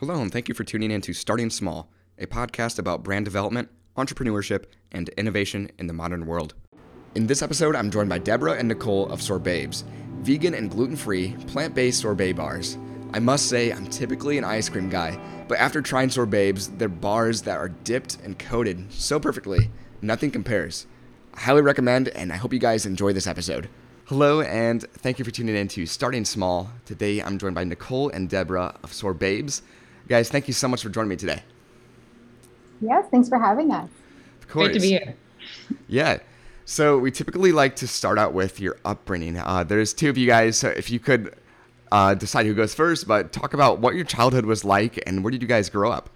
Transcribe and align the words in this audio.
Hello, 0.00 0.20
and 0.20 0.30
thank 0.30 0.46
you 0.46 0.54
for 0.54 0.62
tuning 0.62 0.90
in 0.90 1.00
to 1.00 1.14
Starting 1.14 1.48
Small, 1.48 1.88
a 2.18 2.26
podcast 2.26 2.78
about 2.78 3.02
brand 3.02 3.24
development, 3.24 3.70
entrepreneurship, 3.96 4.66
and 4.92 5.08
innovation 5.16 5.70
in 5.78 5.86
the 5.86 5.94
modern 5.94 6.26
world. 6.26 6.52
In 7.14 7.26
this 7.26 7.40
episode, 7.40 7.74
I'm 7.74 7.90
joined 7.90 8.10
by 8.10 8.18
Deborah 8.18 8.58
and 8.58 8.68
Nicole 8.68 9.08
of 9.10 9.20
Sorbabes, 9.20 9.84
vegan 10.18 10.52
and 10.52 10.70
gluten 10.70 10.96
free, 10.96 11.34
plant 11.46 11.74
based 11.74 12.00
sorbet 12.02 12.32
bars. 12.32 12.76
I 13.14 13.20
must 13.20 13.48
say, 13.48 13.72
I'm 13.72 13.86
typically 13.86 14.36
an 14.36 14.44
ice 14.44 14.68
cream 14.68 14.90
guy, 14.90 15.18
but 15.48 15.56
after 15.56 15.80
trying 15.80 16.10
Sorbabes, 16.10 16.76
they're 16.76 16.90
bars 16.90 17.40
that 17.42 17.56
are 17.56 17.70
dipped 17.70 18.18
and 18.22 18.38
coated 18.38 18.92
so 18.92 19.18
perfectly, 19.18 19.70
nothing 20.02 20.30
compares. 20.30 20.86
I 21.32 21.40
highly 21.40 21.62
recommend, 21.62 22.08
and 22.08 22.34
I 22.34 22.36
hope 22.36 22.52
you 22.52 22.58
guys 22.58 22.84
enjoy 22.84 23.14
this 23.14 23.26
episode. 23.26 23.70
Hello, 24.08 24.42
and 24.42 24.82
thank 24.98 25.18
you 25.18 25.24
for 25.24 25.30
tuning 25.30 25.56
in 25.56 25.68
to 25.68 25.86
Starting 25.86 26.26
Small. 26.26 26.70
Today, 26.84 27.20
I'm 27.20 27.38
joined 27.38 27.54
by 27.54 27.64
Nicole 27.64 28.10
and 28.10 28.28
Deborah 28.28 28.78
of 28.84 28.92
Sorbabes. 28.92 29.62
Guys, 30.08 30.28
thank 30.28 30.46
you 30.46 30.54
so 30.54 30.68
much 30.68 30.82
for 30.82 30.88
joining 30.88 31.10
me 31.10 31.16
today. 31.16 31.42
Yes, 32.80 33.06
thanks 33.10 33.28
for 33.28 33.38
having 33.38 33.72
us. 33.72 33.88
Of 34.40 34.48
course. 34.48 34.68
Great 34.68 34.74
to 34.74 34.80
be 34.80 34.88
here. 34.88 35.16
Yeah. 35.88 36.18
So 36.64 36.98
we 36.98 37.10
typically 37.10 37.52
like 37.52 37.76
to 37.76 37.88
start 37.88 38.18
out 38.18 38.32
with 38.32 38.60
your 38.60 38.76
upbringing. 38.84 39.38
Uh, 39.38 39.64
there's 39.64 39.94
two 39.94 40.08
of 40.10 40.18
you 40.18 40.26
guys. 40.26 40.58
So 40.58 40.68
if 40.68 40.90
you 40.90 40.98
could 40.98 41.34
uh, 41.92 42.14
decide 42.14 42.46
who 42.46 42.54
goes 42.54 42.74
first, 42.74 43.06
but 43.06 43.32
talk 43.32 43.54
about 43.54 43.78
what 43.78 43.94
your 43.94 44.04
childhood 44.04 44.46
was 44.46 44.64
like 44.64 45.02
and 45.06 45.22
where 45.22 45.30
did 45.30 45.42
you 45.42 45.48
guys 45.48 45.70
grow 45.70 45.90
up? 45.90 46.10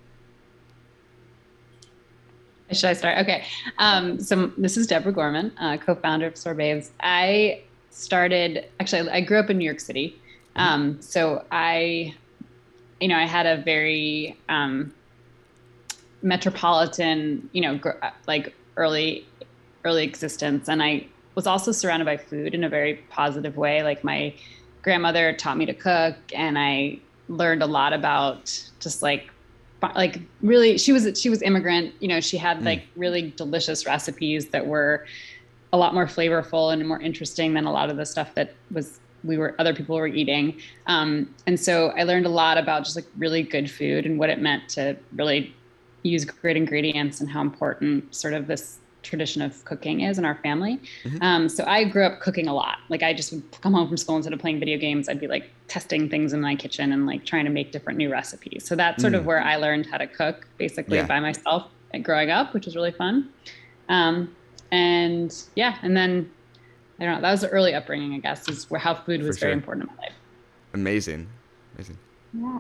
Should 2.73 2.91
I 2.91 2.93
start? 2.93 3.19
Okay. 3.19 3.45
Um, 3.79 4.21
so 4.21 4.53
this 4.57 4.77
is 4.77 4.87
Deborah 4.87 5.13
Gorman, 5.13 5.53
uh, 5.59 5.77
co-founder 5.77 6.27
of 6.27 6.35
Sorbabes. 6.35 6.91
I 7.01 7.63
started 7.91 8.67
actually. 8.79 9.11
I 9.11 9.21
grew 9.23 9.39
up 9.39 9.51
in 9.51 9.59
New 9.59 9.65
York 9.65 9.81
City. 9.81 10.17
Um, 10.55 11.01
so 11.01 11.45
I, 11.51 12.15
you 13.01 13.09
know, 13.09 13.17
I 13.17 13.25
had 13.25 13.47
a 13.47 13.63
very 13.63 14.37
um, 14.49 14.93
metropolitan, 16.23 17.49
you 17.53 17.63
know, 17.63 17.79
gr- 17.79 17.93
like 18.27 18.55
early, 18.77 19.27
early 19.85 20.05
existence, 20.05 20.69
and 20.69 20.83
I 20.83 21.07
was 21.35 21.47
also 21.47 21.73
surrounded 21.73 22.05
by 22.05 22.17
food 22.17 22.55
in 22.55 22.65
a 22.65 22.69
very 22.69 22.97
positive 23.11 23.57
way. 23.57 23.83
Like 23.83 24.05
my 24.05 24.35
grandmother 24.83 25.33
taught 25.33 25.57
me 25.57 25.67
to 25.67 25.75
cook, 25.75 26.17
and 26.35 26.59
I 26.59 26.99
learned 27.29 27.63
a 27.63 27.67
lot 27.67 27.93
about 27.93 28.71
just 28.81 29.03
like 29.03 29.31
like 29.95 30.21
really 30.43 30.77
she 30.77 30.93
was 30.93 31.09
she 31.21 31.31
was 31.31 31.41
immigrant. 31.41 31.95
You 32.01 32.09
know 32.09 32.21
she 32.21 32.37
had 32.37 32.63
like 32.63 32.83
really 32.97 33.33
delicious 33.37 33.87
recipes 33.87 34.49
that 34.49 34.67
were 34.67 35.07
a 35.73 35.79
lot 35.79 35.95
more 35.95 36.07
flavorful 36.07 36.73
and 36.73 36.87
more 36.87 37.01
interesting 37.01 37.55
than 37.55 37.65
a 37.65 37.73
lot 37.73 37.91
of 37.91 37.97
the 37.97 38.05
stuff 38.05 38.35
that 38.35 38.55
was 38.73 38.99
we 39.25 39.37
were 39.37 39.55
other 39.59 39.75
people 39.75 39.97
were 39.97 40.07
eating 40.07 40.59
um, 40.87 41.33
and 41.47 41.59
so 41.61 41.89
i 41.99 42.03
learned 42.03 42.27
a 42.27 42.31
lot 42.31 42.57
about 42.59 42.85
just 42.85 42.97
like 42.97 43.07
really 43.19 43.43
good 43.43 43.71
food 43.71 44.07
and 44.07 44.19
what 44.19 44.31
it 44.31 44.39
meant 44.41 44.69
to 44.69 44.97
really 45.15 45.55
use 46.03 46.25
great 46.25 46.57
ingredients 46.57 47.21
and 47.21 47.29
how 47.31 47.41
important 47.41 48.15
sort 48.15 48.33
of 48.35 48.47
this 48.47 48.79
tradition 49.03 49.41
of 49.41 49.65
cooking 49.65 50.01
is 50.03 50.19
in 50.19 50.25
our 50.27 50.35
family 50.37 50.79
Mhm. 51.05 51.23
um, 51.23 51.49
so 51.49 51.65
i 51.67 51.85
grew 51.85 52.05
up 52.05 52.21
cooking 52.21 52.49
a 52.49 52.55
lot 52.55 52.79
like 52.89 53.03
i 53.03 53.13
just 53.15 53.33
would 53.33 53.43
come 53.63 53.73
home 53.73 53.89
from 53.89 53.97
school 53.97 54.17
instead 54.17 54.33
of 54.33 54.39
playing 54.41 54.59
video 54.61 54.79
games 54.79 55.09
i'd 55.09 55.21
be 55.21 55.27
like 55.27 55.51
testing 55.69 56.09
things 56.09 56.33
in 56.33 56.41
my 56.41 56.55
kitchen 56.55 56.93
and 56.93 57.07
like 57.07 57.25
trying 57.25 57.45
to 57.45 57.51
make 57.51 57.73
different 57.73 57.97
new 57.99 58.11
recipes 58.11 58.65
so 58.67 58.75
that's 58.77 59.01
sort 59.03 59.15
Mm. 59.15 59.19
of 59.19 59.27
where 59.27 59.43
i 59.43 59.57
learned 59.57 59.87
how 59.87 59.97
to 59.99 60.07
cook 60.07 60.47
basically 60.59 60.99
Yeah. 60.99 61.07
by 61.07 61.19
myself 61.21 61.69
growing 62.03 62.31
up 62.31 62.53
which 62.55 62.67
was 62.67 62.77
really 62.77 62.93
fun 62.93 63.31
um, 63.89 64.35
and 64.71 65.35
yeah 65.57 65.77
and 65.83 65.97
then 65.97 66.31
i 67.01 67.05
don't 67.05 67.15
know 67.17 67.21
that 67.21 67.33
was 67.33 67.41
the 67.41 67.49
early 67.49 67.75
upbringing 67.75 68.15
i 68.15 68.19
guess 68.19 68.49
is 68.49 68.71
where 68.71 68.81
how 68.81 68.95
food 68.95 69.23
was 69.23 69.39
For 69.39 69.47
very 69.47 69.55
important 69.55 69.89
in 69.89 69.97
my 69.97 70.03
life 70.03 70.15
Amazing. 70.75 71.29
Amazing. 71.75 71.99
Yeah. 72.33 72.59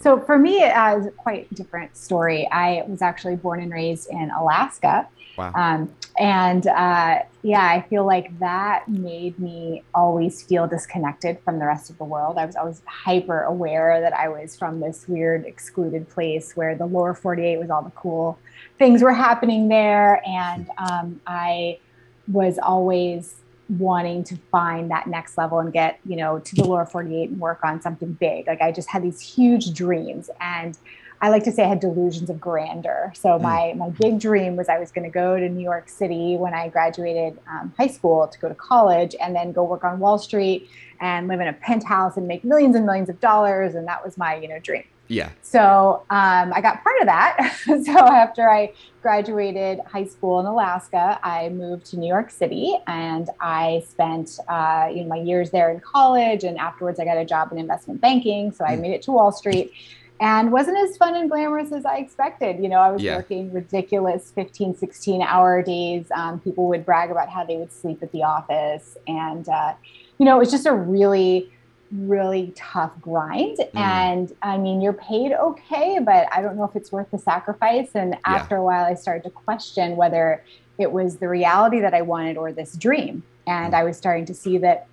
So 0.00 0.20
for 0.20 0.38
me, 0.38 0.64
uh, 0.64 0.98
it's 0.98 1.06
a 1.06 1.10
quite 1.10 1.52
different 1.54 1.96
story. 1.96 2.48
I 2.50 2.84
was 2.86 3.02
actually 3.02 3.36
born 3.36 3.60
and 3.60 3.72
raised 3.72 4.08
in 4.10 4.30
Alaska. 4.30 5.08
Wow. 5.36 5.52
Um, 5.54 5.92
and 6.18 6.66
uh, 6.66 7.20
yeah, 7.42 7.64
I 7.64 7.84
feel 7.88 8.04
like 8.04 8.36
that 8.40 8.88
made 8.88 9.38
me 9.38 9.84
always 9.94 10.42
feel 10.42 10.66
disconnected 10.66 11.38
from 11.44 11.60
the 11.60 11.66
rest 11.66 11.90
of 11.90 11.98
the 11.98 12.04
world. 12.04 12.38
I 12.38 12.44
was 12.44 12.56
always 12.56 12.82
hyper 12.86 13.42
aware 13.42 14.00
that 14.00 14.12
I 14.12 14.28
was 14.28 14.56
from 14.56 14.80
this 14.80 15.06
weird 15.06 15.46
excluded 15.46 16.08
place 16.08 16.56
where 16.56 16.74
the 16.74 16.86
lower 16.86 17.14
48 17.14 17.58
was 17.58 17.70
all 17.70 17.82
the 17.82 17.90
cool 17.90 18.38
things 18.78 19.02
were 19.02 19.12
happening 19.12 19.68
there. 19.68 20.22
And 20.26 20.68
um, 20.78 21.20
I 21.26 21.78
was 22.26 22.58
always 22.58 23.36
wanting 23.68 24.24
to 24.24 24.36
find 24.50 24.90
that 24.90 25.06
next 25.06 25.36
level 25.36 25.58
and 25.58 25.72
get, 25.72 26.00
you 26.06 26.16
know, 26.16 26.38
to 26.38 26.56
the 26.56 26.64
lower 26.64 26.86
48 26.86 27.30
and 27.30 27.40
work 27.40 27.60
on 27.62 27.80
something 27.82 28.12
big. 28.12 28.46
Like 28.46 28.62
I 28.62 28.72
just 28.72 28.88
had 28.88 29.02
these 29.02 29.20
huge 29.20 29.74
dreams 29.74 30.30
and 30.40 30.78
I 31.20 31.30
like 31.30 31.42
to 31.44 31.52
say 31.52 31.64
I 31.64 31.68
had 31.68 31.80
delusions 31.80 32.30
of 32.30 32.40
grandeur. 32.40 33.12
So 33.14 33.38
my 33.38 33.74
my 33.76 33.90
big 33.90 34.20
dream 34.20 34.56
was 34.56 34.68
I 34.68 34.78
was 34.78 34.92
going 34.92 35.04
to 35.04 35.10
go 35.10 35.36
to 35.38 35.48
New 35.48 35.62
York 35.62 35.88
City 35.88 36.36
when 36.36 36.54
I 36.54 36.68
graduated 36.68 37.38
um, 37.50 37.72
high 37.76 37.88
school 37.88 38.28
to 38.28 38.38
go 38.38 38.48
to 38.48 38.54
college 38.54 39.16
and 39.20 39.34
then 39.34 39.52
go 39.52 39.64
work 39.64 39.82
on 39.82 39.98
Wall 39.98 40.18
Street 40.18 40.70
and 41.00 41.26
live 41.26 41.40
in 41.40 41.48
a 41.48 41.52
penthouse 41.52 42.16
and 42.16 42.28
make 42.28 42.44
millions 42.44 42.76
and 42.76 42.86
millions 42.86 43.08
of 43.08 43.18
dollars. 43.20 43.74
And 43.74 43.86
that 43.88 44.04
was 44.04 44.16
my 44.16 44.36
you 44.36 44.48
know 44.48 44.60
dream. 44.60 44.84
Yeah. 45.08 45.30
So 45.40 46.04
um, 46.10 46.52
I 46.52 46.60
got 46.60 46.82
part 46.84 47.00
of 47.00 47.06
that. 47.06 47.56
so 47.84 47.98
after 47.98 48.48
I 48.50 48.72
graduated 49.02 49.80
high 49.86 50.04
school 50.04 50.38
in 50.40 50.46
Alaska, 50.46 51.18
I 51.22 51.48
moved 51.48 51.86
to 51.86 51.96
New 51.96 52.06
York 52.08 52.30
City 52.30 52.76
and 52.86 53.28
I 53.40 53.82
spent 53.88 54.30
uh, 54.48 54.88
you 54.92 55.02
know 55.02 55.08
my 55.08 55.16
years 55.16 55.50
there 55.50 55.70
in 55.70 55.80
college. 55.80 56.44
And 56.44 56.58
afterwards, 56.58 57.00
I 57.00 57.04
got 57.04 57.16
a 57.16 57.24
job 57.24 57.50
in 57.52 57.58
investment 57.58 58.00
banking. 58.00 58.52
So 58.52 58.64
I 58.64 58.76
Mm. 58.76 58.80
made 58.82 58.92
it 58.92 59.02
to 59.02 59.12
Wall 59.12 59.32
Street 59.32 59.72
and 60.20 60.50
wasn't 60.52 60.76
as 60.78 60.96
fun 60.96 61.14
and 61.16 61.30
glamorous 61.30 61.72
as 61.72 61.84
I 61.86 61.96
expected. 61.98 62.60
You 62.62 62.68
know, 62.68 62.80
I 62.80 62.90
was 62.90 63.02
Yeah. 63.02 63.16
working 63.16 63.52
ridiculous 63.52 64.32
15, 64.34 64.74
16 64.74 65.22
hour 65.22 65.62
days. 65.62 66.08
Um, 66.14 66.40
people 66.40 66.66
would 66.68 66.84
brag 66.84 67.10
about 67.10 67.28
how 67.30 67.44
they 67.44 67.56
would 67.56 67.72
sleep 67.72 68.02
at 68.02 68.10
the 68.12 68.24
office. 68.24 68.96
And, 69.06 69.48
uh, 69.48 69.74
you 70.18 70.26
know, 70.26 70.36
it 70.36 70.40
was 70.40 70.50
just 70.50 70.66
a 70.66 70.72
really, 70.74 71.50
really 71.92 72.52
tough 72.56 72.92
grind. 73.00 73.58
Mm. 73.58 73.68
And 73.74 74.32
I 74.42 74.58
mean, 74.58 74.80
you're 74.80 74.92
paid 74.92 75.32
okay, 75.32 75.98
but 76.00 76.26
I 76.32 76.42
don't 76.42 76.56
know 76.56 76.64
if 76.64 76.76
it's 76.76 76.92
worth 76.92 77.10
the 77.10 77.18
sacrifice. 77.18 77.90
And 77.94 78.16
after 78.24 78.56
a 78.56 78.62
while, 78.62 78.84
I 78.84 78.94
started 78.94 79.22
to 79.24 79.30
question 79.30 79.96
whether 79.96 80.44
it 80.78 80.92
was 80.92 81.16
the 81.16 81.28
reality 81.28 81.80
that 81.80 81.94
I 81.94 82.02
wanted 82.02 82.36
or 82.36 82.52
this 82.52 82.74
dream. 82.74 83.22
And 83.46 83.74
I 83.74 83.84
was 83.84 83.96
starting 83.96 84.26
to 84.26 84.34
see 84.34 84.58
that 84.58 84.86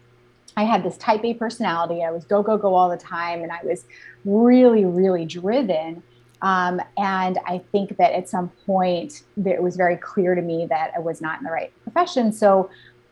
I 0.57 0.63
had 0.63 0.83
this 0.83 0.97
type 0.97 1.23
A 1.23 1.33
personality. 1.33 2.03
I 2.03 2.11
was 2.11 2.23
go, 2.23 2.41
go, 2.41 2.57
go 2.57 2.75
all 2.75 2.89
the 2.89 2.97
time. 2.97 3.44
And 3.44 3.51
I 3.51 3.59
was 3.63 3.85
really, 4.23 4.85
really 4.85 5.25
driven. 5.25 6.01
Um, 6.41 6.81
and 6.97 7.39
I 7.45 7.62
think 7.72 7.97
that 7.97 8.13
at 8.13 8.29
some 8.29 8.50
point, 8.66 9.23
it 9.44 9.62
was 9.62 9.75
very 9.75 9.97
clear 9.97 10.35
to 10.35 10.41
me 10.41 10.66
that 10.67 10.91
I 10.95 11.00
was 11.00 11.22
not 11.22 11.39
in 11.39 11.44
the 11.44 11.51
right 11.51 11.72
profession. 11.83 12.31
So 12.31 12.69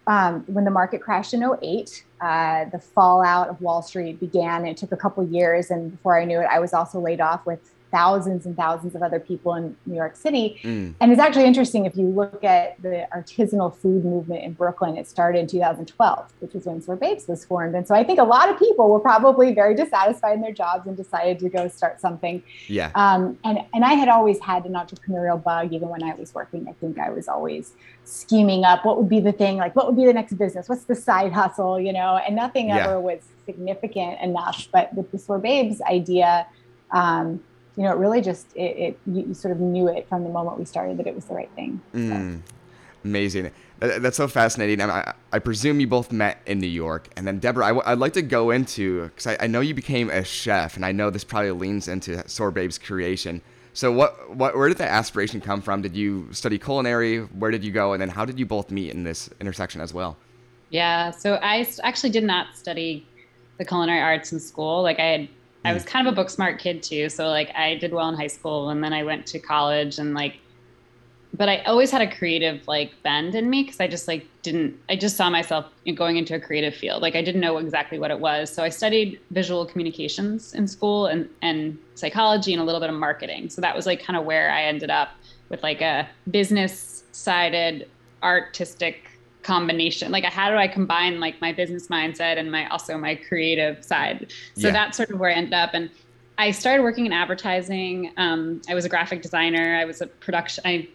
um, 0.08 0.44
when 0.48 0.66
the 0.66 0.72
market 0.72 1.02
crashed 1.02 1.34
in 1.34 1.44
08, 1.44 2.04
uh, 2.24 2.64
the 2.70 2.80
fallout 2.80 3.50
of 3.50 3.60
Wall 3.60 3.82
Street 3.82 4.18
began. 4.18 4.66
It 4.66 4.78
took 4.78 4.94
a 4.94 4.98
couple 4.98 5.26
years. 5.26 5.70
And 5.70 5.92
before 5.92 6.18
I 6.18 6.24
knew 6.24 6.40
it, 6.40 6.48
I 6.50 6.60
was 6.60 6.74
also 6.74 7.00
laid 7.00 7.20
off 7.20 7.46
with 7.46 7.60
thousands 7.94 8.48
and 8.48 8.58
thousands 8.58 8.96
of 8.96 9.04
other 9.04 9.20
people 9.20 9.54
in 9.54 9.78
New 9.86 9.96
York 9.96 10.16
City. 10.16 10.60
Mm. 10.64 10.96
And 11.00 11.12
it's 11.12 11.22
actually 11.22 11.46
interesting 11.46 11.86
if 11.86 11.96
you 11.96 12.08
look 12.08 12.44
at 12.44 12.82
the 12.82 13.08
artisanal 13.16 13.78
food 13.78 14.04
movement 14.04 14.44
in 14.44 14.54
Brooklyn, 14.54 14.98
it 14.98 15.08
started 15.08 15.38
in 15.38 15.48
2012, 15.48 16.34
which 16.40 16.54
was 16.54 16.66
when 16.66 16.82
Sorbabes 16.82 17.30
was 17.30 17.46
formed. 17.46 17.76
And 17.76 17.88
so 17.88 17.94
I 17.94 18.04
think 18.04 18.20
a 18.20 18.24
lot 18.24 18.50
of 18.50 18.58
people 18.58 18.90
were 18.90 19.00
probably 19.00 19.54
very 19.54 19.76
dissatisfied 19.76 20.34
in 20.34 20.42
their 20.42 20.52
jobs 20.52 20.88
and 20.88 20.98
decided 20.98 21.38
to 21.40 21.50
go 21.50 21.68
start 21.68 22.02
something. 22.02 22.42
Yeah. 22.68 22.90
Um, 22.96 23.38
and, 23.44 23.60
and 23.76 23.86
I 23.86 23.94
had 23.94 24.10
always 24.10 24.40
had 24.40 24.66
an 24.66 24.74
entrepreneurial 24.74 25.42
bug, 25.42 25.72
even 25.72 25.88
when 25.90 26.02
I 26.02 26.16
was 26.16 26.34
working. 26.34 26.68
I 26.68 26.74
think 26.74 26.98
I 26.98 27.12
was 27.12 27.28
always 27.28 27.74
scheming 28.06 28.64
up 28.64 28.86
what 28.86 28.98
would 28.98 29.08
be 29.08 29.20
the 29.20 29.32
thing, 29.32 29.58
like 29.58 29.76
what 29.76 29.86
would 29.86 29.96
be 29.96 30.06
the 30.06 30.14
next 30.14 30.34
business? 30.34 30.68
What's 30.68 30.86
the 30.86 30.96
side 30.96 31.32
hustle, 31.32 31.80
you 31.80 31.94
know? 31.94 32.18
And 32.18 32.36
nothing 32.36 32.70
Yeah. 32.70 32.88
ever 32.88 33.00
was 33.00 33.20
significant 33.46 34.20
enough. 34.20 34.68
But 34.72 34.94
with 34.96 35.12
the 35.12 35.20
Sorbabes 35.20 35.80
idea, 35.82 36.48
um, 36.90 37.40
you 37.76 37.84
know, 37.84 37.92
it 37.92 37.98
really 37.98 38.22
just 38.22 38.48
it, 38.56 38.78
it 38.78 39.00
you, 39.08 39.26
you 39.28 39.34
sort 39.34 39.52
of 39.52 39.60
knew 39.60 39.88
it 39.88 40.08
from 40.08 40.24
the 40.24 40.30
moment 40.30 40.60
we 40.60 40.66
started 40.66 40.98
that 40.98 41.08
it 41.08 41.16
was 41.16 41.26
the 41.26 41.34
right 41.34 41.50
thing. 41.56 41.82
So, 41.94 42.00
Mm. 42.00 42.42
Amazing. 43.06 43.52
That, 43.80 44.02
that's 44.02 44.16
so 44.16 44.30
fascinating. 44.30 44.80
I, 44.80 45.00
I, 45.00 45.14
I 45.34 45.40
presume 45.40 45.82
you 45.82 45.88
both 45.88 46.12
met 46.12 46.42
in 46.46 46.60
New 46.60 46.68
York. 46.68 47.10
And 47.18 47.28
then, 47.28 47.40
Deborah, 47.40 47.66
I 47.66 47.70
w- 47.70 47.84
I'd 47.86 47.98
like 47.98 48.14
to 48.14 48.22
go 48.22 48.52
into, 48.52 49.04
because 49.10 49.28
I, 49.28 49.38
I 49.42 49.48
know 49.48 49.60
you 49.60 49.74
became 49.74 50.10
a 50.10 50.24
chef, 50.24 50.78
and 50.78 50.86
I 50.86 50.94
know 50.94 51.10
this 51.10 51.26
probably 51.26 51.52
leans 51.52 51.90
into 51.90 52.12
Sorbabe's 52.28 52.78
creation. 52.78 53.42
So, 53.74 53.92
what, 53.92 54.34
what, 54.34 54.56
where 54.56 54.70
did 54.70 54.78
that 54.78 54.90
aspiration 54.90 55.42
come 55.42 55.62
from? 55.62 55.82
Did 55.82 55.98
you 55.98 56.30
study 56.32 56.58
culinary? 56.58 57.20
Where 57.20 57.52
did 57.52 57.64
you 57.64 57.72
go? 57.72 57.92
And 57.92 58.02
then, 58.02 58.08
how 58.08 58.24
did 58.24 58.40
you 58.40 58.46
both 58.46 58.72
meet 58.72 58.92
in 58.94 59.04
this 59.04 59.30
intersection 59.42 59.82
as 59.82 59.94
well? 59.94 60.16
Yeah. 60.70 61.12
So 61.12 61.36
I 61.36 61.68
actually 61.84 62.10
did 62.12 62.24
not 62.24 62.56
study 62.56 63.06
the 63.58 63.66
culinary 63.66 64.00
arts 64.00 64.32
in 64.32 64.40
school. 64.40 64.82
Like 64.82 65.00
I 65.00 65.06
had, 65.06 65.30
I 65.66 65.74
was 65.74 65.84
mm. 65.84 65.88
kind 65.88 66.08
of 66.08 66.14
a 66.14 66.16
book 66.16 66.30
smart 66.30 66.60
kid 66.60 66.84
too. 66.84 67.10
So 67.10 67.28
like 67.28 67.54
I 67.56 67.76
did 67.76 67.94
well 67.94 68.10
in 68.10 68.16
high 68.16 68.28
school 68.28 68.70
and 68.70 68.84
then 68.84 68.94
I 68.94 69.04
went 69.04 69.26
to 69.28 69.40
college 69.40 70.00
and 70.00 70.14
like 70.14 70.38
but 71.36 71.50
I 71.50 71.64
always 71.64 71.90
had 71.90 72.02
a 72.02 72.16
creative 72.16 72.68
like 72.68 72.92
bend 73.02 73.34
in 73.34 73.50
me 73.50 73.64
because 73.64 73.80
I 73.80 73.88
just 73.88 74.08
like 74.08 74.28
didn't 74.44 74.78
I 74.88 74.96
just 74.96 75.18
saw 75.18 75.30
myself 75.30 75.66
going 75.96 76.18
into 76.18 76.36
a 76.36 76.40
creative 76.40 76.76
field. 76.76 77.02
Like 77.02 77.16
I 77.16 77.24
didn't 77.24 77.42
know 77.42 77.58
exactly 77.58 77.98
what 77.98 78.12
it 78.12 78.20
was. 78.20 78.54
So 78.54 78.64
I 78.64 78.70
studied 78.70 79.20
visual 79.32 79.66
communications 79.66 80.54
in 80.54 80.68
school 80.68 81.08
and 81.08 81.28
and 81.42 81.78
psychology 81.96 82.54
and 82.54 82.62
a 82.62 82.66
little 82.66 82.82
bit 82.82 82.90
of 82.90 82.96
marketing. 82.96 83.50
So 83.50 83.62
that 83.62 83.76
was 83.76 83.86
like 83.86 84.04
kind 84.04 84.18
of 84.18 84.26
where 84.26 84.52
I 84.52 84.64
ended 84.64 84.92
up 84.92 85.10
with 85.50 85.64
like 85.64 85.82
a 85.82 86.08
business 86.30 87.04
sided 87.12 87.90
artistic 88.22 89.10
combination. 89.44 90.12
Like 90.12 90.24
how 90.24 90.50
do 90.50 90.58
i 90.58 90.68
combine 90.68 91.20
like 91.20 91.40
my 91.42 91.52
business 91.52 91.88
mindset 91.88 92.38
and 92.38 92.52
my 92.52 92.68
also 92.70 92.98
my 92.98 93.16
creative 93.16 93.84
side? 93.84 94.32
So 94.56 94.68
yeah. 94.68 94.74
that's 94.74 94.98
sort 94.98 95.10
of 95.10 95.20
where 95.20 95.30
i 95.30 95.34
ended 95.34 95.54
up. 95.54 95.72
And 95.74 95.90
i 96.38 96.52
started 96.52 96.84
working 96.84 97.06
in 97.06 97.14
advertising. 97.14 98.12
Um, 98.18 98.62
i 98.70 98.74
was 98.74 98.86
a 98.86 98.90
graphic 98.90 99.22
designer. 99.22 99.76
I 99.76 99.86
was 99.86 100.02
a 100.02 100.08
production 100.08 100.64
i 100.66 100.88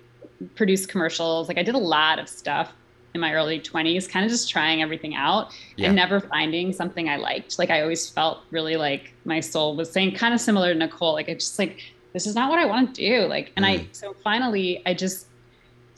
produced 0.54 0.88
commercials. 0.88 1.48
Like 1.48 1.58
i 1.58 1.62
did 1.62 1.74
a 1.74 1.78
lot 1.78 2.18
of 2.18 2.28
stuff 2.28 2.72
in 3.14 3.20
my 3.20 3.32
early 3.32 3.58
20s 3.58 4.08
kind 4.08 4.24
of 4.24 4.30
just 4.30 4.50
trying 4.50 4.82
everything 4.82 5.14
out 5.14 5.54
yeah. 5.76 5.86
and 5.86 5.96
never 5.96 6.20
finding 6.20 6.72
something 6.72 7.08
i 7.08 7.16
liked. 7.16 7.58
Like 7.58 7.70
i 7.70 7.82
always 7.82 8.08
felt 8.08 8.40
really 8.50 8.76
like 8.76 9.12
my 9.24 9.40
soul 9.40 9.76
was 9.76 9.90
saying 9.90 10.14
kind 10.14 10.34
of 10.34 10.40
similar 10.40 10.72
to 10.72 10.78
nicole. 10.78 11.12
Like 11.12 11.28
it's 11.28 11.46
just 11.46 11.58
like 11.58 11.80
this 12.14 12.26
is 12.26 12.34
not 12.34 12.50
what 12.50 12.58
i 12.58 12.64
want 12.64 12.94
to 12.94 13.00
do. 13.00 13.26
Like 13.26 13.52
and 13.56 13.64
mm. 13.64 13.68
i 13.68 13.88
so 13.92 14.14
finally 14.24 14.82
i 14.86 14.94
just 14.94 15.27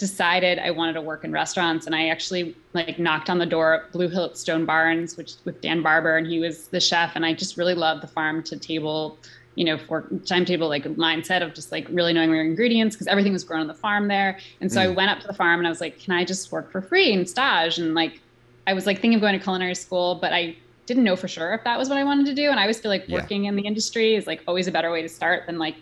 decided 0.01 0.59
I 0.59 0.71
wanted 0.71 0.95
to 0.95 1.03
work 1.03 1.25
in 1.25 1.31
restaurants 1.31 1.85
and 1.85 1.95
I 1.95 2.09
actually 2.09 2.57
like 2.73 2.99
knocked 2.99 3.29
on 3.29 3.39
the 3.39 3.45
door 3.45 3.75
at 3.75 3.93
Blue 3.93 4.09
Hill 4.09 4.25
at 4.25 4.39
Stone 4.39 4.65
Barns, 4.65 5.19
which 5.19 5.35
with 5.45 5.61
Dan 5.61 5.83
Barber 5.83 6.17
and 6.17 6.27
he 6.27 6.41
was 6.41 6.69
the 6.69 6.81
chef 6.81 7.13
and 7.15 7.25
I 7.25 7.35
just 7.35 7.59
really 7.59 7.75
loved 7.75 8.03
the 8.03 8.07
farm 8.07 8.43
to 8.45 8.59
table, 8.59 9.19
you 9.57 9.65
know, 9.67 9.77
for 9.77 10.07
timetable 10.25 10.69
like 10.69 10.85
mindset 10.85 11.43
of 11.43 11.53
just 11.53 11.71
like 11.71 11.87
really 11.91 12.15
knowing 12.15 12.31
where 12.31 12.39
your 12.39 12.47
ingredients 12.47 12.97
because 12.97 13.09
everything 13.09 13.35
was 13.35 13.45
grown 13.45 13.61
on 13.61 13.67
the 13.67 13.75
farm 13.75 14.09
there. 14.09 14.39
And 14.63 14.73
so 14.73 14.81
mm. 14.81 14.85
I 14.85 14.89
went 14.89 15.11
up 15.11 15.21
to 15.21 15.27
the 15.27 15.35
farm 15.35 15.61
and 15.61 15.67
I 15.67 15.71
was 15.71 15.83
like, 15.83 15.99
can 15.99 16.15
I 16.15 16.25
just 16.25 16.51
work 16.51 16.73
for 16.73 16.81
free 16.81 17.13
and 17.13 17.29
stage? 17.29 17.77
And 17.77 17.95
like 17.95 18.21
I 18.67 18.73
was 18.73 18.87
like 18.87 19.03
thinking 19.03 19.17
of 19.17 19.21
going 19.21 19.39
to 19.39 19.45
culinary 19.45 19.75
school, 19.75 20.15
but 20.15 20.33
I 20.33 20.57
didn't 20.87 21.05
know 21.05 21.15
for 21.15 21.29
sure 21.29 21.53
if 21.53 21.63
that 21.65 21.79
was 21.79 21.91
what 21.91 21.99
I 21.99 22.05
wanted 22.05 22.25
to 22.25 22.35
do. 22.35 22.49
And 22.49 22.59
I 22.59 22.63
always 22.63 22.81
feel 22.81 22.91
like 22.91 23.07
working 23.09 23.45
yeah. 23.45 23.51
in 23.51 23.57
the 23.57 23.67
industry 23.67 24.15
is 24.15 24.27
like 24.27 24.43
always 24.49 24.67
a 24.67 24.73
better 24.73 24.91
way 24.91 25.03
to 25.03 25.11
start 25.11 25.45
than 25.47 25.59
like 25.59 25.77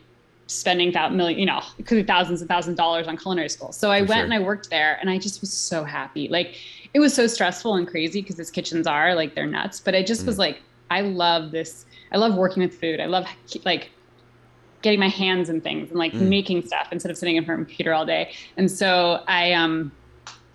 spending 0.48 0.90
that 0.92 1.12
million, 1.12 1.38
you 1.38 1.46
know, 1.46 1.62
could 1.84 1.96
be 1.96 2.02
thousands 2.02 2.40
and 2.40 2.48
thousands 2.48 2.72
of 2.72 2.78
dollars 2.78 3.06
on 3.06 3.16
culinary 3.16 3.48
school. 3.48 3.70
So 3.70 3.90
I 3.90 4.00
For 4.00 4.06
went 4.06 4.18
sure. 4.18 4.24
and 4.24 4.34
I 4.34 4.40
worked 4.40 4.70
there 4.70 4.98
and 5.00 5.08
I 5.08 5.18
just 5.18 5.40
was 5.40 5.52
so 5.52 5.84
happy. 5.84 6.28
Like 6.28 6.56
it 6.94 7.00
was 7.00 7.14
so 7.14 7.26
stressful 7.26 7.76
and 7.76 7.86
crazy 7.86 8.22
because 8.22 8.36
these 8.36 8.50
kitchens 8.50 8.86
are 8.86 9.14
like 9.14 9.34
they're 9.34 9.46
nuts, 9.46 9.78
but 9.78 9.94
I 9.94 10.02
just 10.02 10.22
mm. 10.22 10.26
was 10.26 10.38
like, 10.38 10.60
I 10.90 11.02
love 11.02 11.50
this. 11.50 11.84
I 12.12 12.16
love 12.16 12.34
working 12.34 12.62
with 12.62 12.74
food. 12.80 12.98
I 12.98 13.06
love 13.06 13.26
like 13.64 13.90
getting 14.80 14.98
my 14.98 15.08
hands 15.08 15.50
in 15.50 15.60
things 15.60 15.90
and 15.90 15.98
like 15.98 16.12
mm. 16.12 16.28
making 16.28 16.66
stuff 16.66 16.88
instead 16.92 17.10
of 17.10 17.18
sitting 17.18 17.36
in 17.36 17.44
front 17.44 17.60
of 17.60 17.66
a 17.66 17.68
computer 17.68 17.92
all 17.92 18.06
day. 18.06 18.32
And 18.56 18.70
so 18.70 19.22
I 19.28 19.52
um 19.52 19.92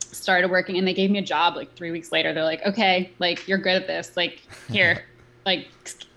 started 0.01 0.49
working 0.49 0.77
and 0.77 0.87
they 0.87 0.93
gave 0.93 1.11
me 1.11 1.19
a 1.19 1.23
job 1.23 1.55
like 1.55 1.75
three 1.75 1.91
weeks 1.91 2.11
later. 2.11 2.33
They're 2.33 2.43
like, 2.43 2.65
okay, 2.65 3.11
like 3.19 3.47
you're 3.47 3.59
good 3.59 3.75
at 3.75 3.87
this. 3.87 4.17
Like 4.17 4.41
here, 4.71 5.05
like 5.45 5.67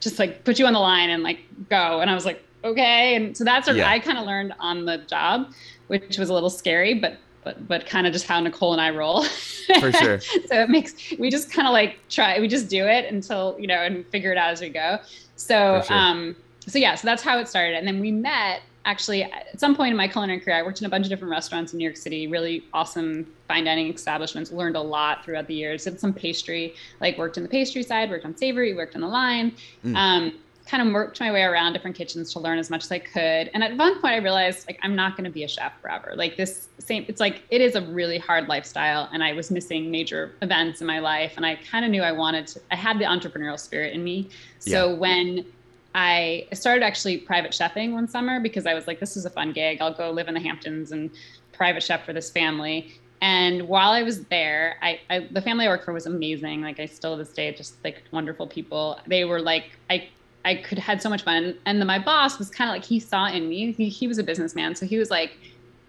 just 0.01 0.19
like 0.19 0.45
put 0.45 0.59
you 0.59 0.67
on 0.67 0.73
the 0.73 0.79
line 0.79 1.11
and 1.11 1.23
like 1.23 1.41
go. 1.69 2.01
And 2.01 2.11
I 2.11 2.15
was 2.15 2.25
like, 2.25 2.43
okay. 2.67 3.17
And 3.17 3.37
so 3.37 3.45
that's 3.45 3.67
what 3.67 3.77
yeah. 3.77 3.91
I 3.91 3.99
kind 3.99 4.19
of 4.19 4.27
learned 4.27 4.55
on 4.59 4.85
the 4.85 4.99
job, 4.99 5.53
which 5.89 6.19
was 6.19 6.29
a 6.29 6.35
little 6.35 6.51
scary, 6.51 6.95
but 6.95 7.19
but 7.45 7.69
but 7.69 7.87
kind 7.87 8.07
of 8.07 8.13
just 8.13 8.27
how 8.27 8.41
Nicole 8.41 8.73
and 8.73 8.81
I 8.81 8.91
roll. 8.91 9.23
For 9.81 9.93
sure. 9.93 10.21
so 10.21 10.61
it 10.63 10.69
makes 10.69 11.13
we 11.19 11.31
just 11.31 11.53
kind 11.53 11.69
of 11.69 11.73
like 11.73 11.99
try 12.09 12.41
we 12.41 12.49
just 12.49 12.69
do 12.69 12.85
it 12.87 13.13
until 13.13 13.57
you 13.59 13.67
know 13.67 13.79
and 13.79 14.07
figure 14.09 14.33
it 14.33 14.39
out 14.39 14.51
as 14.51 14.61
we 14.61 14.69
go. 14.69 14.99
So 15.37 15.83
sure. 15.87 15.97
um 15.97 16.37
so 16.67 16.79
yeah, 16.79 16.97
so 16.97 17.07
that's 17.07 17.23
how 17.23 17.39
it 17.39 17.49
started. 17.49 17.77
And 17.77 17.87
then 17.87 18.01
we 18.01 18.11
met 18.11 18.63
actually 18.85 19.25
at 19.25 19.59
some 19.59 19.77
point 19.77 19.91
in 19.91 19.97
my 19.97 20.09
culinary 20.09 20.41
career. 20.41 20.57
I 20.57 20.63
worked 20.63 20.81
in 20.81 20.87
a 20.87 20.89
bunch 20.89 21.07
of 21.07 21.11
different 21.11 21.31
restaurants 21.31 21.73
in 21.73 21.79
New 21.79 21.85
York 21.85 21.97
City, 21.97 22.27
really 22.27 22.65
awesome 22.73 23.27
fine 23.49 23.65
dining 23.65 23.93
establishments. 23.93 24.51
Learned 24.51 24.77
a 24.77 24.81
lot 24.81 25.25
throughout 25.25 25.47
the 25.47 25.55
years. 25.55 25.85
Did 25.85 26.01
some 26.01 26.13
pastry, 26.13 26.75
like 27.01 27.19
worked 27.19 27.37
in 27.37 27.43
the 27.43 27.49
pastry 27.49 27.83
side, 27.83 28.11
worked 28.11 28.25
on 28.25 28.37
savory, 28.37 28.75
worked 28.75 28.95
on 28.95 29.03
the 29.03 29.09
line. 29.09 29.53
Mm. 29.85 29.97
Um, 29.97 30.33
kind 30.67 30.87
of 30.87 30.93
worked 30.93 31.21
my 31.21 31.31
way 31.31 31.43
around 31.43 31.73
different 31.73 31.97
kitchens 31.97 32.33
to 32.33 32.41
learn 32.41 32.59
as 32.59 32.71
much 32.71 32.85
as 32.85 32.93
I 32.93 32.99
could. 32.99 33.51
And 33.55 33.63
at 33.63 33.77
one 33.77 34.01
point 34.01 34.15
I 34.15 34.17
realized 34.17 34.67
like 34.67 34.79
I'm 34.83 34.97
not 34.97 35.17
going 35.17 35.25
to 35.25 35.31
be 35.31 35.45
a 35.45 35.49
chef 35.49 35.81
forever. 35.81 36.13
Like 36.17 36.37
this 36.37 36.69
same 36.79 37.05
it's 37.09 37.21
like 37.21 37.43
it 37.51 37.61
is 37.61 37.77
a 37.77 37.83
really 37.83 38.19
hard 38.19 38.49
lifestyle 38.49 39.09
and 39.13 39.23
I 39.23 39.33
was 39.33 39.51
missing 39.51 39.91
major 39.91 40.35
events 40.43 40.81
in 40.81 40.87
my 40.87 40.99
life 40.99 41.35
and 41.37 41.47
I 41.47 41.57
kind 41.57 41.85
of 41.85 41.91
knew 41.91 42.03
I 42.03 42.13
wanted 42.13 42.49
to 42.49 42.61
I 42.71 42.77
had 42.77 42.99
the 42.99 43.05
entrepreneurial 43.05 43.59
spirit 43.59 43.95
in 43.95 44.03
me. 44.03 44.29
So 44.59 44.91
yeah. 44.91 44.97
when 44.97 45.47
I 45.95 46.49
started 46.53 46.85
actually 46.85 47.19
private 47.19 47.53
chefing 47.53 47.93
one 47.93 48.09
summer 48.09 48.41
because 48.41 48.67
I 48.67 48.75
was 48.75 48.89
like 48.89 48.99
this 48.99 49.17
is 49.17 49.25
a 49.25 49.31
fun 49.31 49.53
gig. 49.53 49.81
I'll 49.81 49.95
go 49.95 50.11
live 50.11 50.27
in 50.27 50.35
the 50.35 50.41
Hamptons 50.41 50.91
and 50.91 51.11
private 51.53 51.83
chef 51.83 52.05
for 52.05 52.13
this 52.13 52.31
family. 52.31 52.93
And 53.23 53.67
while 53.67 53.93
I 53.93 54.03
was 54.03 54.25
there, 54.25 54.77
I, 54.83 55.01
I, 55.09 55.21
the 55.31 55.41
family 55.41 55.67
I 55.67 55.71
worked 55.71 55.87
for 55.87 55.95
was 55.95 56.05
amazing. 56.05 56.61
Like 56.61 56.79
I 56.79 56.85
still 56.85 57.17
to 57.17 57.25
this 57.25 57.33
day, 57.33 57.51
just 57.51 57.83
like 57.83 58.03
wonderful 58.11 58.47
people. 58.47 59.01
They 59.07 59.25
were 59.25 59.41
like 59.41 59.71
I 59.89 60.09
I 60.47 60.55
could 60.55 60.79
had 60.79 61.03
so 61.03 61.11
much 61.11 61.25
fun. 61.25 61.59
And 61.67 61.81
then 61.81 61.87
my 61.89 61.99
boss 61.99 62.39
was 62.39 62.49
kind 62.49 62.71
of 62.71 62.75
like 62.75 62.85
he 62.85 63.01
saw 63.01 63.27
in 63.27 63.49
me. 63.49 63.73
He, 63.73 63.89
he 63.89 64.07
was 64.07 64.17
a 64.19 64.23
businessman, 64.23 64.77
so 64.77 64.87
he 64.87 64.97
was 64.97 65.11
like, 65.11 65.37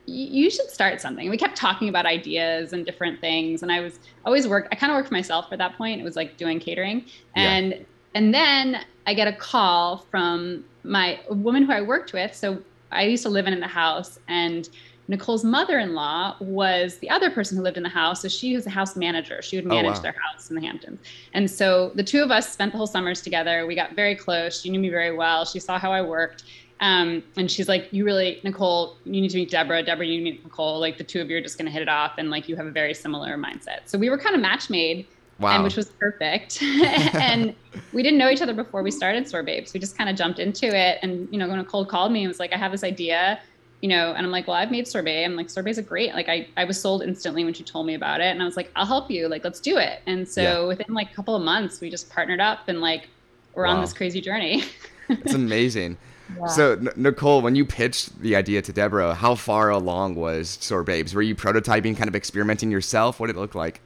"You 0.07 0.49
should 0.49 0.69
start 0.71 0.99
something." 0.99 1.29
We 1.29 1.37
kept 1.37 1.55
talking 1.55 1.89
about 1.89 2.07
ideas 2.07 2.73
and 2.73 2.83
different 2.83 3.21
things, 3.21 3.61
and 3.61 3.71
I 3.71 3.81
was 3.81 3.99
always 4.25 4.47
work. 4.47 4.67
I 4.71 4.75
kind 4.75 4.91
of 4.91 4.95
worked 4.95 5.09
for 5.09 5.13
myself 5.13 5.45
at 5.51 5.59
that 5.59 5.77
point. 5.77 6.01
It 6.01 6.03
was 6.03 6.15
like 6.15 6.37
doing 6.37 6.59
catering, 6.59 7.05
and 7.35 7.71
yeah. 7.71 7.79
and 8.15 8.33
then 8.33 8.83
I 9.05 9.13
get 9.13 9.27
a 9.27 9.33
call 9.33 9.99
from 10.09 10.65
my 10.83 11.19
woman 11.29 11.63
who 11.63 11.71
I 11.71 11.81
worked 11.81 12.13
with. 12.13 12.33
So 12.33 12.57
I 12.91 13.03
used 13.03 13.21
to 13.23 13.29
live 13.29 13.45
in, 13.45 13.53
in 13.53 13.59
the 13.59 13.67
house, 13.67 14.17
and 14.27 14.67
Nicole's 15.07 15.43
mother-in-law 15.43 16.37
was 16.41 16.97
the 16.97 17.09
other 17.09 17.29
person 17.29 17.57
who 17.57 17.63
lived 17.63 17.77
in 17.77 17.83
the 17.83 17.89
house. 17.89 18.21
So 18.21 18.27
she 18.27 18.55
was 18.55 18.65
the 18.65 18.69
house 18.69 18.95
manager. 18.95 19.41
She 19.41 19.55
would 19.55 19.65
oh, 19.65 19.69
manage 19.69 19.91
oh, 19.91 19.93
wow. 19.95 20.01
their 20.01 20.15
house 20.31 20.49
in 20.49 20.55
the 20.55 20.61
Hamptons. 20.61 20.99
And 21.33 21.49
so 21.49 21.91
the 21.95 22.03
two 22.03 22.21
of 22.21 22.31
us 22.31 22.51
spent 22.51 22.73
the 22.73 22.77
whole 22.77 22.87
summers 22.87 23.21
together. 23.21 23.65
We 23.65 23.75
got 23.75 23.93
very 23.93 24.15
close. 24.15 24.61
She 24.61 24.69
knew 24.69 24.79
me 24.79 24.89
very 24.89 25.15
well. 25.15 25.45
She 25.45 25.59
saw 25.59 25.79
how 25.79 25.91
I 25.91 26.01
worked. 26.01 26.43
Um, 26.79 27.23
and 27.37 27.49
she's 27.49 27.67
like, 27.67 27.91
you 27.91 28.05
really, 28.05 28.39
Nicole, 28.43 28.97
you 29.05 29.21
need 29.21 29.29
to 29.29 29.37
meet 29.37 29.49
Deborah. 29.49 29.81
Deborah, 29.81 30.05
you 30.05 30.21
need 30.21 30.31
to 30.31 30.35
meet 30.35 30.43
Nicole. 30.43 30.79
Like 30.79 30.97
the 30.97 31.03
two 31.03 31.21
of 31.21 31.29
you 31.29 31.37
are 31.37 31.41
just 31.41 31.57
going 31.57 31.65
to 31.65 31.71
hit 31.71 31.81
it 31.81 31.89
off. 31.89 32.15
And 32.17 32.29
like, 32.29 32.47
you 32.49 32.55
have 32.55 32.67
a 32.67 32.71
very 32.71 32.93
similar 32.93 33.37
mindset. 33.37 33.81
So 33.85 33.97
we 33.97 34.09
were 34.09 34.17
kind 34.17 34.35
of 34.35 34.41
match 34.41 34.69
made. 34.69 35.07
Wow. 35.39 35.55
And 35.55 35.63
which 35.63 35.75
was 35.75 35.87
perfect. 35.87 36.61
and 36.63 37.55
we 37.93 38.01
didn't 38.01 38.17
know 38.17 38.29
each 38.29 38.41
other 38.41 38.53
before 38.55 38.81
we 38.81 38.89
started 38.89 39.25
Sorbabes. 39.25 39.71
We 39.71 39.79
just 39.79 39.95
kind 39.95 40.09
of 40.09 40.15
jumped 40.15 40.39
into 40.39 40.65
it. 40.65 40.97
And, 41.03 41.29
you 41.31 41.37
know, 41.37 41.47
when 41.47 41.57
Nicole 41.57 41.85
called 41.85 42.11
me 42.11 42.23
and 42.23 42.27
was 42.27 42.39
like, 42.39 42.53
I 42.53 42.57
have 42.57 42.71
this 42.71 42.83
idea 42.83 43.39
you 43.81 43.89
know, 43.89 44.13
and 44.13 44.25
I'm 44.25 44.31
like, 44.31 44.47
well, 44.47 44.55
I've 44.55 44.71
made 44.71 44.87
sorbet. 44.87 45.23
I'm 45.23 45.35
like, 45.35 45.49
sorbet's 45.49 45.77
a 45.77 45.83
great, 45.83 46.13
like 46.13 46.29
I, 46.29 46.47
I 46.57 46.65
was 46.65 46.79
sold 46.79 47.03
instantly 47.03 47.43
when 47.43 47.53
she 47.53 47.63
told 47.63 47.85
me 47.85 47.93
about 47.93 48.21
it. 48.21 48.27
And 48.27 48.41
I 48.41 48.45
was 48.45 48.57
like, 48.57 48.71
I'll 48.75 48.85
help 48.85 49.11
you. 49.11 49.27
Like, 49.27 49.43
let's 49.43 49.59
do 49.59 49.77
it. 49.77 50.01
And 50.07 50.27
so 50.27 50.41
yeah. 50.41 50.67
within 50.67 50.93
like 50.93 51.11
a 51.11 51.13
couple 51.13 51.35
of 51.35 51.43
months, 51.43 51.79
we 51.79 51.89
just 51.89 52.09
partnered 52.09 52.39
up 52.39 52.67
and 52.67 52.81
like, 52.81 53.07
we're 53.53 53.65
wow. 53.65 53.75
on 53.75 53.81
this 53.81 53.93
crazy 53.93 54.19
journey. 54.19 54.63
it's 55.09 55.33
amazing. 55.35 55.97
Yeah. 56.37 56.45
So 56.47 56.71
N- 56.73 56.89
Nicole, 56.95 57.41
when 57.41 57.55
you 57.55 57.65
pitched 57.65 58.19
the 58.19 58.35
idea 58.35 58.61
to 58.63 58.73
Deborah, 58.73 59.13
how 59.13 59.35
far 59.35 59.69
along 59.69 60.15
was 60.15 60.57
Soar 60.61 60.83
Were 60.83 61.21
you 61.21 61.35
prototyping, 61.35 61.95
kind 61.95 62.07
of 62.07 62.15
experimenting 62.15 62.71
yourself? 62.71 63.19
What 63.19 63.27
did 63.27 63.35
it 63.35 63.39
look 63.39 63.55
like? 63.55 63.81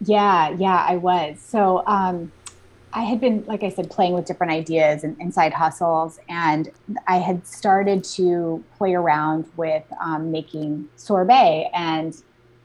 Yeah, 0.00 0.50
yeah, 0.50 0.84
I 0.88 0.96
was. 0.96 1.38
So, 1.40 1.82
um, 1.86 2.32
I 2.96 3.02
had 3.02 3.20
been, 3.20 3.44
like 3.46 3.62
I 3.62 3.68
said, 3.68 3.90
playing 3.90 4.14
with 4.14 4.24
different 4.24 4.54
ideas 4.54 5.04
and 5.04 5.20
inside 5.20 5.52
hustles, 5.52 6.18
and 6.30 6.72
I 7.06 7.18
had 7.18 7.46
started 7.46 8.02
to 8.04 8.64
play 8.78 8.94
around 8.94 9.44
with 9.58 9.84
um, 10.00 10.32
making 10.32 10.88
sorbet. 10.96 11.70
And 11.74 12.16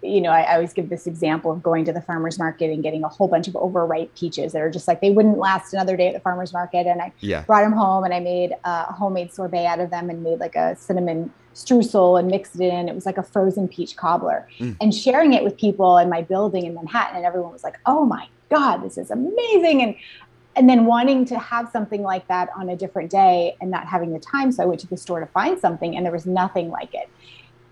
you 0.02 0.22
know, 0.22 0.30
I, 0.30 0.44
I, 0.44 0.54
always 0.56 0.72
give 0.74 0.90
this 0.90 1.06
example 1.06 1.52
of 1.52 1.62
going 1.62 1.86
to 1.86 1.94
the 1.94 2.02
farmers 2.02 2.40
market 2.40 2.72
and 2.72 2.82
getting 2.82 3.04
a 3.04 3.08
whole 3.08 3.28
bunch 3.28 3.48
of 3.48 3.56
overripe 3.56 4.16
peaches 4.16 4.54
that 4.54 4.62
are 4.62 4.72
just 4.72 4.88
like 4.88 5.00
they 5.00 5.12
wouldn't 5.12 5.38
last 5.38 5.74
another 5.74 5.96
day 5.96 6.08
at 6.08 6.14
the 6.14 6.20
farmers 6.22 6.54
market. 6.54 6.88
And 6.88 7.02
I 7.02 7.12
yeah. 7.20 7.44
brought 7.44 7.62
them 7.62 7.74
home 7.74 8.06
and 8.06 8.14
I 8.14 8.20
made 8.20 8.56
a 8.64 8.94
homemade 8.94 9.34
sorbet 9.34 9.66
out 9.66 9.80
of 9.80 9.92
them 9.92 10.10
and 10.10 10.24
made 10.24 10.40
like 10.40 10.56
a 10.56 10.76
cinnamon 10.78 11.32
streusel 11.54 12.20
and 12.20 12.30
mixed 12.30 12.56
it 12.56 12.74
in. 12.74 12.90
It 12.90 12.96
was 12.96 13.06
like 13.06 13.18
a 13.18 13.24
frozen 13.24 13.68
peach 13.68 13.96
cobbler. 13.96 14.48
Mm. 14.60 14.78
And 14.82 14.94
sharing 14.94 15.34
it 15.34 15.44
with 15.44 15.58
people 15.58 15.98
in 15.98 16.10
my 16.10 16.22
building 16.22 16.66
in 16.66 16.74
Manhattan, 16.74 17.18
and 17.18 17.26
everyone 17.26 17.52
was 17.52 17.64
like, 17.64 17.80
"Oh 17.86 18.06
my 18.06 18.28
God, 18.50 18.84
this 18.84 18.98
is 18.98 19.10
amazing. 19.10 19.82
And 19.82 19.96
and 20.56 20.70
then 20.70 20.86
wanting 20.86 21.24
to 21.26 21.40
have 21.40 21.70
something 21.72 22.02
like 22.02 22.28
that 22.28 22.50
on 22.56 22.70
a 22.70 22.76
different 22.76 23.10
day 23.10 23.56
and 23.62 23.72
not 23.72 23.88
having 23.88 24.12
the 24.12 24.20
time. 24.20 24.52
So 24.52 24.64
I 24.64 24.66
went 24.66 24.82
to 24.82 24.88
the 24.88 24.98
store 24.98 25.22
to 25.22 25.26
find 25.28 25.58
something 25.58 25.96
and 25.96 26.06
there 26.06 26.12
was 26.12 26.26
nothing 26.26 26.70
like 26.70 26.94
it. 26.94 27.10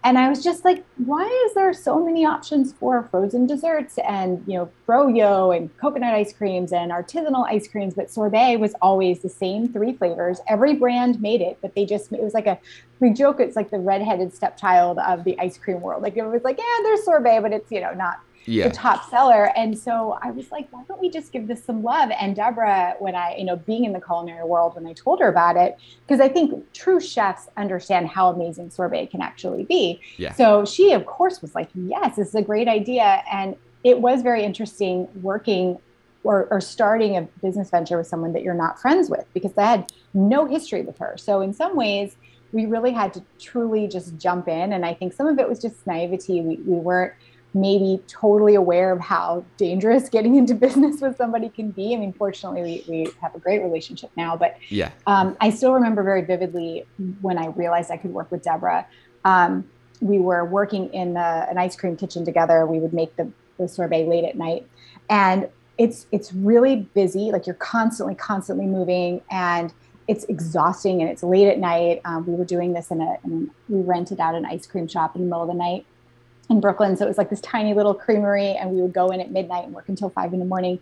And 0.04 0.18
I 0.18 0.30
was 0.30 0.42
just 0.42 0.64
like, 0.64 0.86
why 0.98 1.26
is 1.48 1.54
there 1.56 1.74
so 1.74 2.04
many 2.04 2.26
options 2.26 2.72
for 2.72 3.04
frozen 3.12 3.46
desserts 3.48 3.98
and, 3.98 4.42
you 4.48 4.54
know, 4.54 4.72
froyo 4.88 5.56
and 5.56 5.76
coconut 5.78 6.14
ice 6.14 6.32
creams 6.32 6.72
and 6.72 6.92
artisanal 6.92 7.46
ice 7.48 7.68
creams? 7.68 7.96
But 7.96 8.10
sorbet 8.10 8.58
was 8.58 8.74
always 8.82 9.20
the 9.20 9.30
same 9.30 9.68
three 9.68 9.94
flavors. 9.94 10.40
Every 10.48 10.74
brand 10.76 11.22
made 11.22 11.42
it, 11.42 11.58
but 11.62 11.76
they 11.76 11.86
just, 11.86 12.14
it 12.14 12.22
was 12.22 12.34
like 12.34 12.48
a, 12.48 12.58
we 13.02 13.12
joke, 13.12 13.42
it's 13.42 13.58
like 13.58 13.72
the 13.72 13.80
redheaded 13.80 14.34
stepchild 14.34 15.00
of 15.00 15.26
the 15.26 15.38
ice 15.38 15.58
cream 15.58 15.82
world. 15.82 16.02
Like 16.02 16.16
it 16.16 16.26
was 16.26 16.44
like, 16.44 16.58
yeah, 16.58 16.84
there's 16.84 17.04
sorbet, 17.04 17.40
but 17.42 17.52
it's, 17.52 17.70
you 17.70 17.82
know, 17.82 17.94
not 17.94 18.20
yeah. 18.50 18.68
the 18.68 18.74
top 18.74 19.10
seller. 19.10 19.52
And 19.56 19.78
so 19.78 20.18
I 20.22 20.32
was 20.32 20.52
like, 20.52 20.68
why 20.72 20.84
don't 20.88 21.00
we 21.00 21.10
just 21.10 21.32
give 21.32 21.48
this 21.48 21.64
some 21.64 21.84
love? 21.84 22.10
And 22.20 22.36
Deborah, 22.36 22.96
when 23.00 23.16
I, 23.16 23.36
you 23.38 23.46
know, 23.46 23.56
being 23.56 23.86
in 23.86 23.94
the 23.94 24.02
culinary 24.02 24.44
world, 24.44 24.76
when 24.76 24.88
I 24.88 24.94
told 24.94 25.20
her 25.20 25.28
about 25.28 25.56
it, 25.56 25.78
because 26.08 26.20
I 26.20 26.30
think 26.30 26.74
true 26.74 27.00
chefs 27.00 27.48
understand 27.58 28.10
how 28.10 28.30
amazing 28.30 28.72
sorbet 28.72 29.08
can 29.08 29.22
actually 29.22 29.64
be. 29.64 30.02
Yeah. 30.18 30.34
So 30.34 30.66
she, 30.66 30.94
of 30.94 31.06
course, 31.06 31.42
was 31.42 31.54
like, 31.54 31.70
yes, 31.76 32.16
this 32.16 32.30
is 32.30 32.36
a 32.36 32.42
great 32.42 32.68
idea. 32.68 33.24
And 33.32 33.56
it 33.84 34.02
was 34.02 34.22
very 34.22 34.44
interesting 34.44 35.08
working 35.22 35.80
or, 36.24 36.48
or, 36.52 36.60
starting 36.60 37.16
a 37.16 37.22
business 37.42 37.70
venture 37.70 37.98
with 37.98 38.06
someone 38.06 38.34
that 38.34 38.44
you're 38.44 38.54
not 38.54 38.78
friends 38.78 39.10
with 39.10 39.26
because 39.34 39.54
I 39.58 39.64
had 39.64 39.94
no 40.14 40.46
history 40.46 40.82
with 40.82 40.98
her. 40.98 41.16
So 41.18 41.40
in 41.40 41.54
some 41.54 41.78
ways, 41.78 42.18
we 42.52 42.66
really 42.66 42.92
had 42.92 43.14
to 43.14 43.24
truly 43.40 43.88
just 43.88 44.18
jump 44.18 44.50
in. 44.50 44.74
And 44.74 44.86
I 44.86 44.94
think 44.94 45.14
some 45.14 45.28
of 45.28 45.40
it 45.40 45.48
was 45.48 45.62
just 45.62 45.88
naivety. 45.88 46.42
We, 46.42 46.58
we 46.58 46.78
weren't 46.78 47.14
maybe 47.54 48.02
totally 48.08 48.56
aware 48.56 48.92
of 48.92 49.00
how 49.00 49.44
dangerous 49.58 50.10
getting 50.12 50.36
into 50.36 50.54
business 50.54 51.02
with 51.02 51.18
somebody 51.18 51.50
can 51.50 51.72
be. 51.72 51.94
I 51.94 51.98
mean, 51.98 52.14
fortunately, 52.14 52.62
we, 52.62 52.84
we 52.88 53.12
have 53.22 53.36
a 53.36 53.40
great 53.40 53.62
relationship 53.62 54.12
now, 54.16 54.36
but 54.36 54.58
yeah, 54.70 54.92
um, 55.08 55.36
I 55.42 55.50
still 55.50 55.74
remember 55.74 56.04
very 56.04 56.22
vividly 56.22 56.86
when 57.22 57.38
I 57.38 57.48
realized 57.48 57.92
I 57.92 57.98
could 57.98 58.14
work 58.14 58.32
with 58.32 58.44
Deborah. 58.44 58.86
Um, 59.26 59.68
we 60.02 60.18
were 60.20 60.46
working 60.46 60.94
in 60.94 61.14
the, 61.14 61.20
an 61.50 61.58
ice 61.58 61.76
cream 61.76 61.98
kitchen 61.98 62.24
together. 62.24 62.66
We 62.66 62.80
would 62.80 62.94
make 62.94 63.16
the, 63.16 63.32
the 63.58 63.68
sorbet 63.68 64.06
late 64.06 64.24
at 64.24 64.38
night, 64.38 64.66
and 65.10 65.50
it's 65.78 66.08
it's 66.12 66.32
really 66.34 66.88
busy. 66.94 67.32
Like 67.32 67.46
you're 67.46 67.56
constantly, 67.56 68.16
constantly 68.16 68.66
moving, 68.66 69.22
and 69.30 69.74
it's 70.08 70.24
exhausting 70.24 71.02
and 71.02 71.10
it's 71.10 71.22
late 71.22 71.48
at 71.48 71.60
night. 71.60 72.02
Um, 72.04 72.26
we 72.26 72.34
were 72.34 72.44
doing 72.44 72.74
this 72.74 72.90
in 72.90 73.00
a, 73.00 73.18
in, 73.24 73.52
we 73.68 73.82
rented 73.82 74.20
out 74.20 74.34
an 74.34 74.44
ice 74.44 74.66
cream 74.66 74.88
shop 74.88 75.16
in 75.16 75.22
the 75.22 75.28
middle 75.28 75.44
of 75.44 75.48
the 75.50 75.54
night 75.54 75.86
in 76.50 76.60
Brooklyn. 76.60 76.98
So 76.98 77.06
it 77.06 77.08
was 77.08 77.18
like 77.18 77.30
this 77.30 77.42
tiny 77.42 77.74
little 77.74 77.94
creamery, 77.94 78.54
and 78.54 78.72
we 78.72 78.82
would 78.82 78.94
go 78.94 79.10
in 79.10 79.22
at 79.22 79.32
midnight 79.32 79.66
and 79.66 79.74
work 79.74 79.88
until 79.88 80.10
five 80.10 80.34
in 80.34 80.40
the 80.40 80.46
morning. 80.46 80.80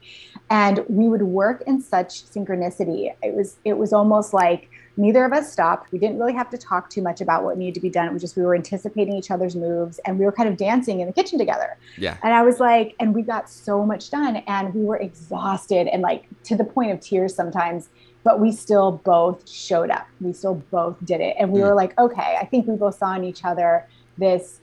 And 0.50 0.83
we 0.88 1.07
would 1.09 1.24
work 1.24 1.63
in 1.67 1.81
such 1.81 2.25
synchronicity. 2.25 3.13
It 3.21 3.33
was 3.33 3.57
it 3.65 3.74
was 3.74 3.93
almost 3.93 4.33
like 4.33 4.69
neither 4.95 5.25
of 5.25 5.33
us 5.33 5.51
stopped. 5.51 5.91
We 5.91 6.00
didn't 6.00 6.19
really 6.19 6.33
have 6.33 6.50
to 6.50 6.57
talk 6.57 6.89
too 6.89 7.01
much 7.01 7.21
about 7.21 7.43
what 7.43 7.57
needed 7.57 7.75
to 7.75 7.81
be 7.81 7.89
done. 7.89 8.07
It 8.07 8.13
was 8.13 8.21
just 8.21 8.36
we 8.36 8.43
were 8.43 8.55
anticipating 8.55 9.15
each 9.15 9.29
other's 9.29 9.55
moves 9.55 10.00
and 10.00 10.17
we 10.17 10.25
were 10.25 10.31
kind 10.31 10.50
of 10.50 10.57
dancing 10.57 11.01
in 11.01 11.07
the 11.07 11.13
kitchen 11.13 11.38
together. 11.38 11.77
Yeah. 11.97 12.17
And 12.24 12.33
I 12.33 12.41
was 12.41 12.59
like, 12.59 12.95
and 13.00 13.13
we 13.13 13.21
got 13.21 13.50
so 13.50 13.86
much 13.86 14.09
done 14.09 14.38
and 14.47 14.74
we 14.74 14.83
were 14.83 14.97
exhausted 14.97 15.88
and 15.88 16.01
like 16.01 16.25
to 16.45 16.55
the 16.55 16.63
point 16.63 16.91
of 16.91 17.00
tears 17.00 17.36
sometimes 17.36 17.89
but 18.24 18.41
we 18.41 18.51
still 18.51 18.91
both 19.05 19.50
showed 19.50 19.89
up. 19.89 20.05
We 20.19 20.33
still 20.33 20.55
both 20.69 20.97
did 21.05 21.21
it. 21.21 21.38
And 21.39 21.50
we 21.50 21.62
mm. 21.62 21.69
were 21.69 21.74
like, 21.74 21.97
okay, 21.97 22.36
I 22.38 22.43
think 22.43 22.67
we 22.67 22.75
both 22.75 22.97
saw 22.97 23.15
in 23.15 23.24
each 23.24 23.45
other 23.45 23.88
this 24.17 24.59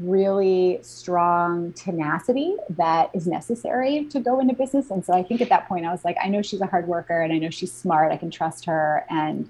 really 0.00 0.78
strong 0.82 1.72
tenacity 1.72 2.56
that 2.70 3.10
is 3.14 3.26
necessary 3.26 4.04
to 4.06 4.20
go 4.20 4.40
into 4.40 4.54
business. 4.54 4.90
And 4.90 5.04
so 5.04 5.12
I 5.12 5.22
think 5.22 5.40
at 5.40 5.48
that 5.48 5.68
point 5.68 5.86
I 5.86 5.92
was 5.92 6.04
like, 6.04 6.16
I 6.22 6.28
know 6.28 6.42
she's 6.42 6.60
a 6.60 6.66
hard 6.66 6.86
worker 6.86 7.22
and 7.22 7.32
I 7.32 7.38
know 7.38 7.50
she's 7.50 7.72
smart. 7.72 8.12
I 8.12 8.16
can 8.16 8.30
trust 8.30 8.64
her. 8.64 9.04
And, 9.08 9.48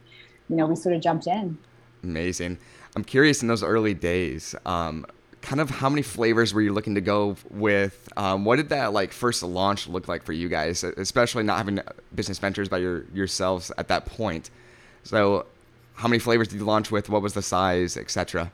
you 0.48 0.56
know, 0.56 0.66
we 0.66 0.76
sort 0.76 0.94
of 0.94 1.00
jumped 1.00 1.26
in. 1.26 1.58
Amazing. 2.02 2.58
I'm 2.96 3.04
curious 3.04 3.42
in 3.42 3.48
those 3.48 3.62
early 3.62 3.94
days, 3.94 4.54
um, 4.66 5.06
kind 5.40 5.60
of 5.60 5.68
how 5.68 5.88
many 5.88 6.02
flavors 6.02 6.54
were 6.54 6.62
you 6.62 6.72
looking 6.72 6.94
to 6.94 7.00
go 7.00 7.36
with? 7.50 8.08
Um, 8.16 8.44
what 8.44 8.56
did 8.56 8.70
that 8.70 8.92
like 8.92 9.12
first 9.12 9.42
launch 9.42 9.86
look 9.86 10.08
like 10.08 10.22
for 10.22 10.32
you 10.32 10.48
guys, 10.48 10.84
especially 10.84 11.42
not 11.42 11.58
having 11.58 11.80
business 12.14 12.38
ventures 12.38 12.68
by 12.68 12.78
your 12.78 13.04
yourselves 13.12 13.70
at 13.76 13.88
that 13.88 14.06
point? 14.06 14.50
So, 15.02 15.46
how 15.94 16.08
many 16.08 16.18
flavors 16.18 16.48
did 16.48 16.58
you 16.58 16.64
launch 16.64 16.90
with? 16.90 17.08
What 17.10 17.20
was 17.20 17.34
the 17.34 17.42
size, 17.42 17.96
etc.? 17.96 18.50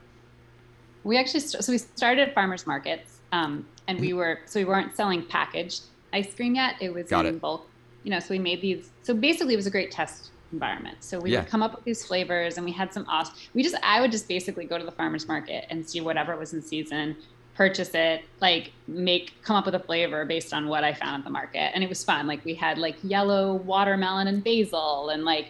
We 1.03 1.17
actually 1.17 1.41
st- 1.41 1.63
so 1.63 1.71
we 1.71 1.77
started 1.77 2.29
at 2.29 2.33
farmers 2.33 2.67
markets, 2.67 3.19
um, 3.31 3.65
and 3.87 3.99
we 3.99 4.09
mm-hmm. 4.09 4.17
were 4.17 4.39
so 4.45 4.59
we 4.59 4.65
weren't 4.65 4.95
selling 4.95 5.25
packaged 5.25 5.83
ice 6.13 6.33
cream 6.33 6.55
yet. 6.55 6.75
It 6.79 6.93
was 6.93 7.07
Got 7.07 7.25
in 7.25 7.35
it. 7.35 7.41
bulk, 7.41 7.67
you 8.03 8.11
know. 8.11 8.19
So 8.19 8.27
we 8.31 8.39
made 8.39 8.61
these. 8.61 8.89
So 9.03 9.13
basically, 9.13 9.53
it 9.53 9.57
was 9.57 9.67
a 9.67 9.71
great 9.71 9.91
test 9.91 10.31
environment. 10.51 10.97
So 11.01 11.19
we 11.19 11.31
yeah. 11.31 11.39
would 11.39 11.49
come 11.49 11.63
up 11.63 11.75
with 11.75 11.83
these 11.85 12.05
flavors 12.05 12.57
and 12.57 12.65
we 12.65 12.71
had 12.71 12.93
some 12.93 13.05
awesome, 13.07 13.35
we 13.53 13.63
just, 13.63 13.75
I 13.83 14.01
would 14.01 14.11
just 14.11 14.27
basically 14.27 14.65
go 14.65 14.77
to 14.77 14.83
the 14.83 14.91
farmer's 14.91 15.27
market 15.27 15.65
and 15.69 15.87
see 15.87 16.01
whatever 16.01 16.35
was 16.37 16.53
in 16.53 16.61
season, 16.61 17.15
purchase 17.55 17.91
it, 17.93 18.23
like 18.39 18.71
make, 18.87 19.41
come 19.43 19.55
up 19.55 19.65
with 19.65 19.75
a 19.75 19.79
flavor 19.79 20.25
based 20.25 20.53
on 20.53 20.67
what 20.67 20.83
I 20.83 20.93
found 20.93 21.21
at 21.21 21.23
the 21.23 21.29
market. 21.29 21.71
And 21.73 21.83
it 21.83 21.89
was 21.89 22.03
fun. 22.03 22.27
Like 22.27 22.43
we 22.45 22.53
had 22.53 22.77
like 22.77 22.97
yellow 23.03 23.55
watermelon 23.55 24.27
and 24.27 24.43
basil 24.43 25.09
and 25.09 25.23
like 25.23 25.47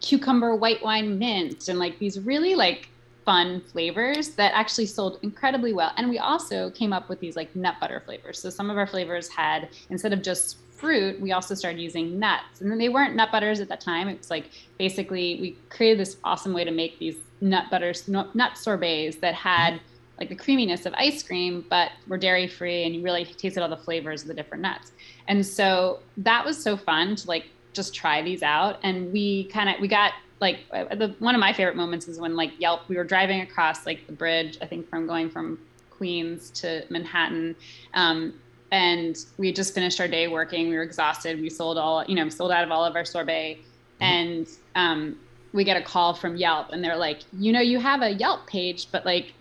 cucumber 0.00 0.54
white 0.54 0.82
wine 0.82 1.18
mint 1.18 1.68
and 1.68 1.78
like 1.78 1.98
these 1.98 2.18
really 2.18 2.54
like 2.54 2.88
fun 3.24 3.60
flavors 3.60 4.30
that 4.30 4.52
actually 4.54 4.86
sold 4.86 5.18
incredibly 5.22 5.72
well. 5.72 5.92
And 5.96 6.08
we 6.08 6.18
also 6.18 6.70
came 6.70 6.92
up 6.92 7.08
with 7.08 7.20
these 7.20 7.36
like 7.36 7.54
nut 7.54 7.76
butter 7.80 8.02
flavors. 8.04 8.38
So 8.40 8.50
some 8.50 8.70
of 8.70 8.78
our 8.78 8.86
flavors 8.86 9.28
had, 9.28 9.68
instead 9.90 10.12
of 10.12 10.22
just 10.22 10.58
fruit, 10.70 11.20
we 11.20 11.32
also 11.32 11.54
started 11.54 11.80
using 11.80 12.18
nuts. 12.18 12.60
And 12.60 12.70
then 12.70 12.78
they 12.78 12.88
weren't 12.88 13.14
nut 13.14 13.30
butters 13.30 13.60
at 13.60 13.68
that 13.68 13.80
time. 13.80 14.08
It 14.08 14.18
was 14.18 14.30
like 14.30 14.50
basically 14.78 15.38
we 15.40 15.56
created 15.70 15.98
this 15.98 16.16
awesome 16.24 16.52
way 16.52 16.64
to 16.64 16.72
make 16.72 16.98
these 16.98 17.16
nut 17.40 17.66
butters, 17.70 18.08
nut 18.08 18.58
sorbets 18.58 19.16
that 19.16 19.34
had 19.34 19.80
like 20.18 20.28
the 20.28 20.34
creaminess 20.34 20.86
of 20.86 20.94
ice 20.94 21.22
cream, 21.22 21.64
but 21.68 21.92
were 22.08 22.18
dairy 22.18 22.46
free 22.46 22.84
and 22.84 22.94
you 22.94 23.02
really 23.02 23.24
tasted 23.24 23.62
all 23.62 23.68
the 23.68 23.76
flavors 23.76 24.22
of 24.22 24.28
the 24.28 24.34
different 24.34 24.62
nuts. 24.62 24.92
And 25.28 25.44
so 25.44 26.00
that 26.18 26.44
was 26.44 26.60
so 26.60 26.76
fun 26.76 27.16
to 27.16 27.28
like 27.28 27.46
just 27.72 27.94
try 27.94 28.22
these 28.22 28.42
out. 28.42 28.78
And 28.82 29.12
we 29.12 29.44
kind 29.44 29.68
of, 29.68 29.80
we 29.80 29.88
got 29.88 30.12
like 30.42 30.58
uh, 30.72 30.94
the, 30.96 31.14
one 31.20 31.34
of 31.34 31.40
my 31.40 31.52
favorite 31.52 31.76
moments 31.76 32.08
is 32.08 32.18
when 32.18 32.34
like 32.36 32.50
Yelp, 32.58 32.88
we 32.88 32.96
were 32.96 33.04
driving 33.04 33.40
across 33.40 33.86
like 33.86 34.06
the 34.08 34.12
bridge, 34.12 34.58
I 34.60 34.66
think 34.66 34.90
from 34.90 35.06
going 35.06 35.30
from 35.30 35.58
Queens 35.88 36.50
to 36.50 36.84
Manhattan. 36.90 37.54
Um, 37.94 38.34
and 38.72 39.16
we 39.38 39.52
just 39.52 39.72
finished 39.72 40.00
our 40.00 40.08
day 40.08 40.26
working. 40.26 40.68
We 40.68 40.74
were 40.74 40.82
exhausted. 40.82 41.40
We 41.40 41.48
sold 41.48 41.78
all, 41.78 42.04
you 42.06 42.16
know, 42.16 42.28
sold 42.28 42.50
out 42.50 42.64
of 42.64 42.72
all 42.72 42.84
of 42.84 42.96
our 42.96 43.04
sorbet, 43.04 43.58
mm-hmm. 43.60 44.02
and 44.02 44.48
um, 44.74 45.20
we 45.52 45.62
get 45.62 45.76
a 45.76 45.82
call 45.82 46.12
from 46.12 46.36
Yelp, 46.36 46.72
and 46.72 46.82
they're 46.82 46.96
like, 46.96 47.20
you 47.38 47.52
know, 47.52 47.60
you 47.60 47.78
have 47.78 48.02
a 48.02 48.10
Yelp 48.10 48.46
page, 48.48 48.88
but 48.90 49.06
like, 49.06 49.34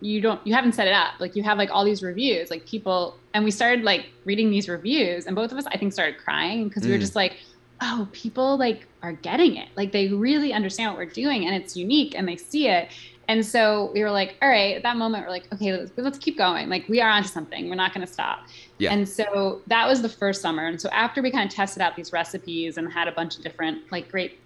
you 0.00 0.20
don't, 0.20 0.44
you 0.46 0.54
haven't 0.54 0.74
set 0.74 0.86
it 0.86 0.92
up. 0.92 1.14
Like, 1.20 1.36
you 1.36 1.42
have 1.44 1.56
like 1.56 1.70
all 1.70 1.84
these 1.84 2.02
reviews, 2.02 2.50
like 2.50 2.66
people, 2.66 3.16
and 3.32 3.44
we 3.44 3.50
started 3.50 3.84
like 3.84 4.06
reading 4.26 4.50
these 4.50 4.68
reviews, 4.68 5.26
and 5.26 5.34
both 5.34 5.52
of 5.52 5.58
us, 5.58 5.66
I 5.66 5.78
think, 5.78 5.92
started 5.92 6.18
crying 6.18 6.68
because 6.68 6.82
mm. 6.82 6.86
we 6.86 6.92
were 6.92 6.98
mm. 6.98 7.02
just 7.02 7.16
like, 7.16 7.36
oh, 7.80 8.08
people 8.12 8.56
like 8.58 8.86
are 9.02 9.12
getting 9.12 9.56
it. 9.56 9.68
Like 9.76 9.92
they 9.92 10.08
really 10.08 10.52
understand 10.52 10.92
what 10.92 10.98
we're 10.98 11.12
doing, 11.12 11.46
and 11.46 11.54
it's 11.54 11.76
unique, 11.76 12.14
and 12.16 12.26
they 12.28 12.36
see 12.36 12.68
it, 12.68 12.90
and 13.28 13.44
so 13.44 13.90
we 13.92 14.02
were 14.02 14.10
like, 14.10 14.36
all 14.40 14.48
right, 14.48 14.74
at 14.74 14.82
that 14.84 14.96
moment, 14.96 15.22
we're 15.22 15.30
like, 15.30 15.52
okay, 15.52 15.76
let's, 15.76 15.92
let's 15.98 16.18
keep 16.18 16.38
going. 16.38 16.70
Like, 16.70 16.88
we 16.88 17.02
are 17.02 17.10
onto 17.10 17.28
something. 17.28 17.68
We're 17.68 17.74
not 17.74 17.92
going 17.92 18.06
to 18.06 18.10
stop. 18.10 18.46
Yeah. 18.78 18.90
And 18.90 19.06
so 19.06 19.60
that 19.66 19.86
was 19.86 20.00
the 20.00 20.08
first 20.08 20.40
summer. 20.40 20.66
And 20.66 20.80
so 20.80 20.88
after 20.88 21.20
we 21.20 21.30
kind 21.30 21.46
of 21.46 21.54
tested 21.54 21.82
out 21.82 21.94
these 21.94 22.10
recipes 22.10 22.78
and 22.78 22.90
had 22.90 23.06
a 23.06 23.12
bunch 23.12 23.36
of 23.36 23.42
different, 23.42 23.92
like, 23.92 24.10
great 24.10 24.40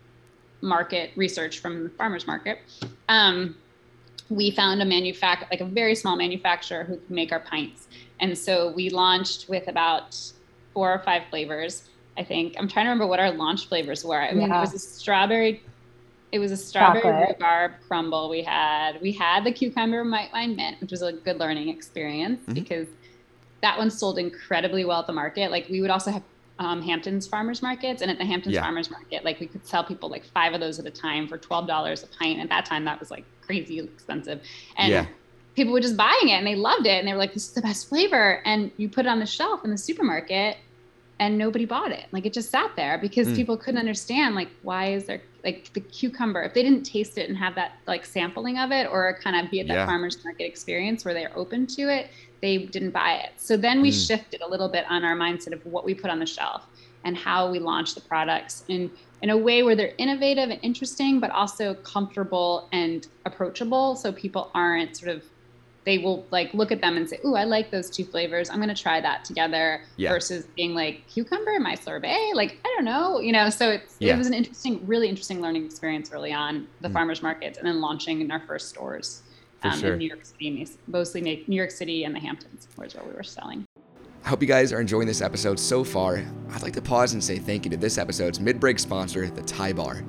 market 0.63 1.13
research 1.15 1.61
from 1.61 1.85
the 1.85 1.91
farmer's 1.91 2.27
market, 2.27 2.59
um, 3.09 3.57
we 4.31 4.51
found 4.51 4.83
a 4.83 4.85
manufacturer, 4.85 5.47
like 5.53 5.61
a 5.61 5.65
very 5.65 5.95
small 5.95 6.17
manufacturer 6.17 6.83
who 6.83 6.97
could 6.97 7.11
make 7.11 7.31
our 7.31 7.41
pints. 7.41 7.87
And 8.19 8.37
so 8.37 8.73
we 8.73 8.91
launched 8.91 9.49
with 9.49 9.69
about 9.69 10.19
four 10.75 10.93
or 10.93 10.99
five 11.01 11.23
flavors. 11.31 11.89
I 12.17 12.25
think 12.25 12.57
I'm 12.59 12.69
trying 12.69 12.87
to 12.87 12.91
remember 12.91 13.07
what 13.07 13.21
our 13.21 13.31
launch 13.31 13.69
flavors 13.69 14.05
were. 14.05 14.21
I 14.21 14.33
mean, 14.33 14.49
yeah. 14.49 14.59
it 14.59 14.61
was 14.61 14.75
a 14.75 14.79
strawberry 14.79 15.63
it 16.33 16.39
was 16.39 16.51
a 16.51 16.57
strawberry 16.57 17.03
Chocolate. 17.03 17.29
rhubarb 17.29 17.73
crumble 17.87 18.31
we 18.31 18.43
had. 18.43 19.01
We 19.03 19.13
had 19.13 19.45
the 19.45 19.53
cucumber 19.53 20.03
white 20.03 20.33
wine 20.33 20.57
mint, 20.57 20.81
which 20.81 20.91
was 20.91 21.03
a 21.03 21.13
good 21.13 21.39
learning 21.39 21.69
experience 21.69 22.41
mm-hmm. 22.41 22.55
because 22.55 22.89
that 23.61 23.77
one 23.79 23.91
sold 23.91 24.19
incredibly 24.19 24.85
well 24.87 25.01
at 25.01 25.07
the 25.07 25.13
market. 25.13 25.51
Like 25.51 25.69
we 25.69 25.83
would 25.83 25.91
also 25.91 26.11
have 26.11 26.23
um, 26.59 26.81
Hamptons 26.81 27.27
farmers 27.27 27.61
markets, 27.61 28.01
and 28.01 28.11
at 28.11 28.17
the 28.17 28.25
Hamptons 28.25 28.55
yeah. 28.55 28.63
farmers 28.63 28.91
market, 28.91 29.25
like 29.25 29.41
we 29.41 29.47
could 29.47 29.67
sell 29.67 29.85
people 29.85 30.09
like 30.09 30.25
five 30.25 30.55
of 30.55 30.61
those 30.61 30.79
at 30.79 30.87
a 30.87 30.91
time 30.91 31.29
for 31.29 31.37
twelve 31.37 31.67
dollars 31.67 32.03
a 32.03 32.07
pint. 32.07 32.41
At 32.41 32.49
that 32.49 32.65
time, 32.65 32.87
that 32.87 32.99
was 32.99 33.11
like 33.11 33.25
crazy 33.43 33.79
expensive, 33.79 34.41
and 34.79 34.91
yeah. 34.91 35.07
people 35.55 35.75
were 35.75 35.81
just 35.81 35.99
buying 35.99 36.29
it 36.29 36.39
and 36.39 36.47
they 36.47 36.55
loved 36.55 36.87
it, 36.87 36.99
and 36.99 37.07
they 37.07 37.13
were 37.13 37.19
like, 37.19 37.35
"This 37.35 37.49
is 37.49 37.53
the 37.53 37.63
best 37.63 37.91
flavor." 37.91 38.41
And 38.47 38.71
you 38.79 38.89
put 38.89 39.05
it 39.05 39.09
on 39.09 39.21
the 39.21 39.27
shelf 39.27 39.65
in 39.65 39.71
the 39.71 39.79
supermarket, 39.79 40.57
and 41.23 41.39
nobody 41.39 41.65
bought 41.65 41.93
it. 41.93 42.07
Like 42.11 42.27
it 42.27 42.33
just 42.33 42.51
sat 42.51 42.75
there 42.75 42.99
because 42.99 43.29
mm. 43.29 43.37
people 43.37 43.57
couldn't 43.57 43.79
understand 43.79 44.35
like 44.35 44.49
why 44.63 44.93
is 44.93 45.05
there 45.05 45.23
like 45.45 45.73
the 45.73 45.81
cucumber 45.81 46.43
if 46.43 46.53
they 46.53 46.65
didn't 46.65 46.83
taste 46.83 47.17
it 47.17 47.29
and 47.29 47.39
have 47.39 47.55
that 47.55 47.75
like 47.87 48.05
sampling 48.05 48.59
of 48.59 48.73
it 48.73 48.89
or 48.91 49.17
kind 49.23 49.37
of 49.37 49.49
be 49.49 49.61
at 49.61 49.69
that 49.69 49.75
yeah. 49.75 49.87
farmers 49.87 50.25
market 50.25 50.45
experience 50.45 51.05
where 51.05 51.15
they're 51.15 51.37
open 51.39 51.65
to 51.65 51.83
it, 51.83 52.11
they 52.41 52.59
didn't 52.59 52.91
buy 52.91 53.15
it. 53.15 53.31
So 53.37 53.57
then 53.57 53.81
we 53.81 53.91
mm. 53.91 54.07
shifted 54.07 54.43
a 54.43 54.49
little 54.49 54.69
bit 54.69 54.85
on 54.91 55.05
our 55.05 55.17
mindset 55.17 55.53
of 55.53 55.65
what 55.65 55.85
we 55.85 55.95
put 55.95 56.11
on 56.11 56.19
the 56.19 56.27
shelf 56.27 56.67
and 57.05 57.17
how 57.17 57.49
we 57.49 57.61
launch 57.61 57.95
the 57.95 58.01
products 58.01 58.65
in 58.67 58.91
in 59.23 59.31
a 59.31 59.37
way 59.37 59.63
where 59.63 59.77
they're 59.77 59.95
innovative 59.99 60.51
and 60.51 60.59
interesting, 60.63 61.21
but 61.21 61.31
also 61.31 61.75
comfortable 61.75 62.69
and 62.73 63.07
approachable, 63.25 63.95
so 63.95 64.11
people 64.11 64.51
aren't 64.53 64.97
sort 64.97 65.13
of 65.13 65.23
they 65.85 65.99
will 65.99 66.25
like 66.31 66.53
look 66.55 66.71
at 66.73 66.81
them 66.81 66.97
and 66.97 67.09
say, 67.09 67.19
"Ooh, 67.25 67.35
I 67.35 67.45
like 67.45 67.71
those 67.71 67.91
two 67.91 68.05
flavors. 68.05 68.51
I'm 68.51 68.57
going 68.57 68.75
to 68.75 68.81
try 68.81 69.01
that 69.01 69.25
together." 69.25 69.83
Yeah. 69.97 70.11
Versus 70.11 70.47
being 70.57 70.75
like 70.75 71.07
cucumber 71.09 71.53
in 71.53 71.63
my 71.63 71.75
sorbet, 71.75 72.33
like 72.35 72.59
I 72.65 72.75
don't 72.77 72.85
know, 72.85 73.21
you 73.21 73.33
know. 73.33 73.51
So 73.51 73.71
it's 73.71 73.97
yeah. 73.99 74.15
it 74.15 74.19
was 74.19 74.27
an 74.27 74.35
interesting, 74.35 74.87
really 74.87 75.09
interesting 75.09 75.41
learning 75.41 75.65
experience 75.65 76.13
early 76.13 76.33
on 76.33 76.67
the 76.81 76.89
mm. 76.89 76.93
farmers 76.93 77.23
markets, 77.23 77.59
and 77.59 77.67
then 77.67 77.81
launching 77.81 78.21
in 78.21 78.31
our 78.31 78.41
first 78.41 78.69
stores. 78.69 79.23
um, 79.65 79.79
sure. 79.79 79.93
in 79.93 79.99
New 79.99 80.09
York 80.09 80.25
City, 80.25 80.69
mostly 80.89 81.21
New 81.21 81.57
York 81.57 81.71
City 81.71 82.05
and 82.05 82.15
the 82.15 82.21
Hamptons, 82.21 82.67
was 82.77 82.95
where 82.95 83.05
we 83.05 83.13
were 83.13 83.23
selling. 83.23 83.65
I 84.25 84.29
hope 84.29 84.41
you 84.41 84.49
guys 84.49 84.73
are 84.73 84.81
enjoying 84.81 85.07
this 85.07 85.21
episode 85.21 85.59
so 85.59 85.83
far. 85.83 86.23
I'd 86.51 86.63
like 86.63 86.75
to 86.75 86.83
pause 86.83 87.13
and 87.13 87.23
say 87.23 87.39
thank 87.39 87.65
you 87.65 87.71
to 87.73 87.77
this 87.77 87.99
episode's 87.99 88.39
mid 88.39 88.61
break 88.61 88.79
sponsor, 88.79 89.29
the 89.29 89.43
Tie 89.43 89.73
Bar. 89.73 90.05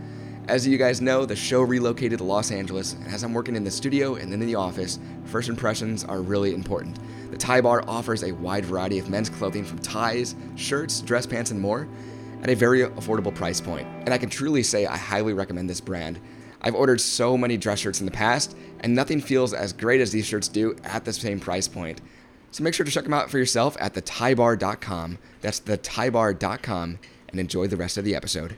As 0.49 0.67
you 0.67 0.77
guys 0.77 0.99
know, 0.99 1.25
the 1.25 1.37
show 1.37 1.61
relocated 1.61 2.17
to 2.17 2.25
Los 2.25 2.51
Angeles, 2.51 2.93
and 2.93 3.07
as 3.07 3.23
I'm 3.23 3.33
working 3.33 3.55
in 3.55 3.63
the 3.63 3.71
studio 3.71 4.15
and 4.15 4.29
then 4.29 4.41
in 4.41 4.47
the 4.47 4.55
office, 4.55 4.99
first 5.23 5.47
impressions 5.47 6.03
are 6.03 6.21
really 6.21 6.53
important. 6.53 6.99
The 7.31 7.37
Tie 7.37 7.61
Bar 7.61 7.85
offers 7.87 8.23
a 8.23 8.33
wide 8.33 8.65
variety 8.65 8.99
of 8.99 9.09
men's 9.09 9.29
clothing 9.29 9.63
from 9.63 9.79
ties, 9.79 10.35
shirts, 10.57 10.99
dress 10.99 11.25
pants, 11.25 11.51
and 11.51 11.61
more 11.61 11.87
at 12.41 12.49
a 12.49 12.55
very 12.55 12.81
affordable 12.81 13.33
price 13.33 13.61
point. 13.61 13.87
And 14.01 14.13
I 14.13 14.17
can 14.17 14.29
truly 14.29 14.63
say 14.63 14.85
I 14.85 14.97
highly 14.97 15.31
recommend 15.31 15.69
this 15.69 15.79
brand. 15.79 16.19
I've 16.61 16.75
ordered 16.75 16.99
so 16.99 17.37
many 17.37 17.55
dress 17.55 17.79
shirts 17.79 18.01
in 18.01 18.05
the 18.05 18.11
past, 18.11 18.53
and 18.81 18.93
nothing 18.93 19.21
feels 19.21 19.53
as 19.53 19.71
great 19.71 20.01
as 20.01 20.11
these 20.11 20.25
shirts 20.25 20.49
do 20.49 20.75
at 20.83 21.05
the 21.05 21.13
same 21.13 21.39
price 21.39 21.69
point. 21.69 22.01
So 22.51 22.65
make 22.65 22.73
sure 22.73 22.85
to 22.85 22.91
check 22.91 23.05
them 23.05 23.13
out 23.13 23.31
for 23.31 23.37
yourself 23.37 23.77
at 23.79 23.93
thetiebar.com. 23.93 25.19
That's 25.39 25.61
thetiebar.com, 25.61 26.99
and 27.29 27.39
enjoy 27.39 27.67
the 27.67 27.77
rest 27.77 27.97
of 27.97 28.03
the 28.03 28.13
episode. 28.13 28.57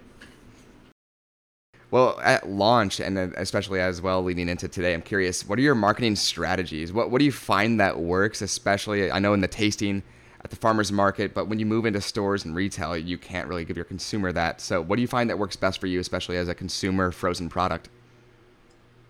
Well, 1.96 2.20
at 2.22 2.50
launch, 2.50 3.00
and 3.00 3.18
especially 3.18 3.80
as 3.80 4.02
well 4.02 4.22
leading 4.22 4.50
into 4.50 4.68
today, 4.68 4.94
I'm 4.94 5.02
curious, 5.02 5.48
what 5.48 5.58
are 5.58 5.62
your 5.62 5.76
marketing 5.76 6.18
strategies? 6.18 6.92
What, 6.92 7.10
what 7.10 7.20
do 7.20 7.24
you 7.24 7.32
find 7.32 7.80
that 7.80 7.98
works, 7.98 8.42
especially, 8.42 9.10
I 9.10 9.20
know 9.20 9.34
in 9.34 9.40
the 9.40 9.48
tasting 9.48 10.04
at 10.44 10.50
the 10.50 10.58
farmer's 10.58 10.92
market, 10.92 11.34
but 11.34 11.48
when 11.48 11.58
you 11.58 11.66
move 11.66 11.86
into 11.86 12.02
stores 12.02 12.44
and 12.44 12.54
retail, 12.54 12.98
you 12.98 13.18
can't 13.18 13.48
really 13.48 13.64
give 13.64 13.78
your 13.78 13.86
consumer 13.86 14.34
that. 14.34 14.60
So, 14.60 14.82
what 14.82 14.98
do 14.98 15.04
you 15.04 15.08
find 15.08 15.30
that 15.30 15.40
works 15.40 15.56
best 15.56 15.80
for 15.80 15.88
you, 15.88 16.02
especially 16.02 16.36
as 16.36 16.50
a 16.50 16.54
consumer 16.54 17.14
frozen 17.14 17.48
product? 17.48 17.88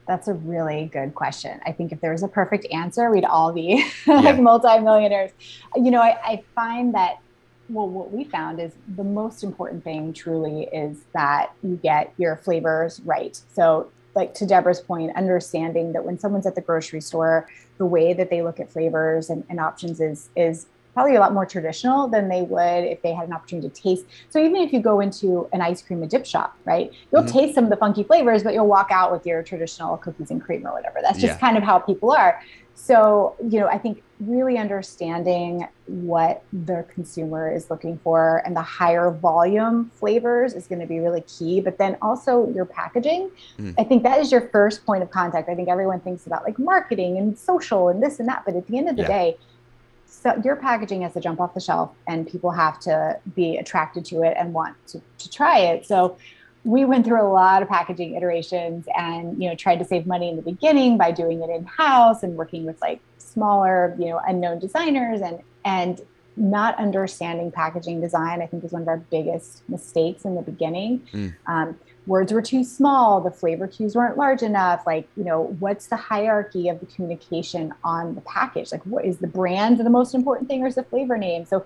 That's 0.08 0.28
a 0.28 0.34
really 0.34 0.86
good 0.94 1.16
question. 1.16 1.60
I 1.66 1.72
think 1.72 1.92
if 1.92 2.02
there 2.02 2.12
was 2.12 2.22
a 2.22 2.28
perfect 2.28 2.68
answer, 2.72 3.10
we'd 3.10 3.26
all 3.26 3.52
be 3.52 3.78
like 4.06 4.36
yeah. 4.36 4.40
multimillionaires. 4.40 5.32
You 5.76 5.90
know, 5.90 6.02
I, 6.02 6.20
I 6.24 6.44
find 6.54 6.94
that 6.94 7.18
well, 7.70 7.88
what 7.88 8.12
we 8.12 8.24
found 8.24 8.60
is 8.60 8.74
the 8.96 9.04
most 9.04 9.44
important 9.44 9.84
thing 9.84 10.14
truly 10.14 10.64
is 10.72 11.00
that 11.14 11.52
you 11.64 11.78
get 11.82 12.14
your 12.18 12.36
flavors 12.38 13.00
right. 13.02 13.40
So, 13.54 13.92
like 14.14 14.34
to 14.36 14.46
Deborah's 14.46 14.80
point, 14.80 15.16
understanding 15.18 15.92
that 15.94 16.06
when 16.06 16.18
someone's 16.18 16.46
at 16.46 16.56
the 16.56 16.62
grocery 16.62 17.02
store, 17.02 17.50
the 17.78 17.86
way 17.86 18.14
that 18.14 18.30
they 18.30 18.42
look 18.42 18.60
at 18.60 18.72
flavors 18.72 19.30
and, 19.30 19.44
and 19.50 19.60
options 19.60 20.00
is 20.00 20.30
is 20.36 20.68
probably 20.94 21.16
a 21.16 21.20
lot 21.20 21.34
more 21.34 21.46
traditional 21.46 22.08
than 22.08 22.30
they 22.30 22.42
would 22.42 22.86
if 22.86 23.02
they 23.02 23.14
had 23.14 23.28
an 23.28 23.34
opportunity 23.34 23.68
to 23.68 23.82
taste. 23.82 24.06
So 24.30 24.40
even 24.40 24.56
if 24.56 24.72
you 24.72 24.80
go 24.80 25.02
into 25.02 25.50
an 25.52 25.62
ice 25.62 25.82
cream 25.82 26.02
and 26.02 26.10
dip 26.10 26.26
shop, 26.26 26.58
right, 26.64 26.90
you'll 27.12 27.24
mm-hmm. 27.24 27.38
taste 27.38 27.56
some 27.56 27.66
of 27.66 27.70
the 27.70 27.76
funky 27.76 28.04
flavors, 28.04 28.44
but 28.44 28.54
you'll 28.54 28.68
walk 28.68 28.88
out 28.92 29.12
with 29.12 29.26
your 29.26 29.44
traditional 29.44 29.98
cookies 29.98 30.32
and 30.32 30.42
cream 30.42 30.66
or 30.66 30.72
whatever. 30.72 31.00
That's 31.02 31.20
just 31.20 31.34
yeah. 31.34 31.40
kind 31.40 31.58
of 31.58 31.64
how 31.64 31.80
people 31.80 32.14
are. 32.14 32.42
So, 32.76 33.36
you 33.46 33.60
know, 33.60 33.68
I 33.68 33.78
think 33.78 34.04
really 34.20 34.58
understanding 34.58 35.68
what 35.88 36.44
the 36.54 36.86
consumer 36.94 37.52
is 37.52 37.70
looking 37.70 37.98
for 38.00 38.42
and 38.46 38.56
the 38.56 38.62
higher 38.62 39.12
volume 39.12 39.92
flavors 39.96 40.54
is 40.54 40.68
going 40.68 40.80
to 40.80 40.88
be 40.88 41.00
really 41.00 41.22
key. 41.22 41.60
But 41.60 41.78
then 41.78 41.98
also 42.02 42.50
your 42.52 42.66
packaging, 42.66 43.30
mm. 43.60 43.76
I 43.78 43.84
think 43.84 44.04
that 44.04 44.20
is 44.20 44.32
your 44.32 44.50
first 44.50 44.86
point 44.86 45.04
of 45.04 45.12
contact. 45.12 45.50
I 45.50 45.56
think 45.56 45.68
everyone 45.68 46.00
thinks 46.00 46.28
about 46.28 46.44
like 46.44 46.58
marketing 46.58 47.18
and 47.18 47.38
social 47.38 47.90
and 47.90 48.02
this 48.02 48.20
and 48.20 48.28
that. 48.30 48.44
But 48.46 48.56
at 48.56 48.68
the 48.68 48.78
end 48.78 48.90
of 48.90 48.96
the 48.96 49.04
yeah. 49.04 49.08
day, 49.08 49.38
so 50.06 50.42
your 50.44 50.56
packaging 50.56 51.02
has 51.02 51.14
to 51.14 51.20
jump 51.20 51.40
off 51.42 51.54
the 51.54 51.60
shelf 51.60 51.92
and 52.08 52.28
people 52.28 52.52
have 52.52 52.80
to 52.82 53.20
be 53.36 53.58
attracted 53.58 54.06
to 54.06 54.24
it 54.24 54.36
and 54.40 54.54
want 54.54 54.76
to, 54.88 55.02
to 55.20 55.30
try 55.30 55.60
it. 55.60 55.86
So 55.86 56.18
we 56.66 56.84
went 56.84 57.06
through 57.06 57.22
a 57.22 57.30
lot 57.30 57.62
of 57.62 57.70
packaging 57.70 58.16
iterations 58.16 58.88
and 58.98 59.42
you 59.42 59.48
know 59.48 59.56
tried 59.56 59.78
to 59.78 59.86
save 59.86 60.06
money 60.06 60.30
in 60.30 60.36
the 60.36 60.42
beginning 60.42 60.98
by 60.98 61.12
doing 61.12 61.42
it 61.42 61.50
in 61.50 61.64
house 61.66 62.24
and 62.24 62.36
working 62.36 62.66
with 62.66 62.82
like 62.82 63.00
smaller 63.20 63.96
you 64.00 64.08
know 64.08 64.20
unknown 64.28 64.60
designers 64.60 65.22
and 65.22 65.40
and 65.64 66.02
not 66.38 66.78
understanding 66.78 67.52
packaging 67.52 68.02
design 68.02 68.42
i 68.42 68.48
think 68.48 68.64
is 68.64 68.72
one 68.72 68.82
of 68.82 68.88
our 68.88 68.98
biggest 68.98 69.62
mistakes 69.70 70.26
in 70.26 70.36
the 70.36 70.42
beginning. 70.42 71.00
Mm. 71.14 71.36
um, 71.46 71.80
words 72.08 72.34
were 72.34 72.42
too 72.42 72.64
small 72.64 73.22
the 73.22 73.32
flavor 73.32 73.68
cues 73.68 73.96
weren't 73.96 74.18
large 74.18 74.42
enough 74.42 74.86
like 74.86 75.08
you 75.16 75.24
know 75.24 75.56
what's 75.60 75.88
the 75.88 75.96
hierarchy 75.96 76.68
of 76.68 76.80
the 76.80 76.86
communication 76.88 77.74
on 77.84 78.16
the 78.16 78.22
package? 78.22 78.72
Like 78.72 78.84
what 78.84 79.06
is 79.06 79.18
the 79.18 79.28
brand 79.28 79.78
the 79.78 79.90
most 79.90 80.14
important 80.14 80.50
thing 80.50 80.64
or 80.64 80.68
is 80.68 80.76
the 80.76 80.84
flavor 80.84 81.18
name? 81.18 81.46
So 81.46 81.66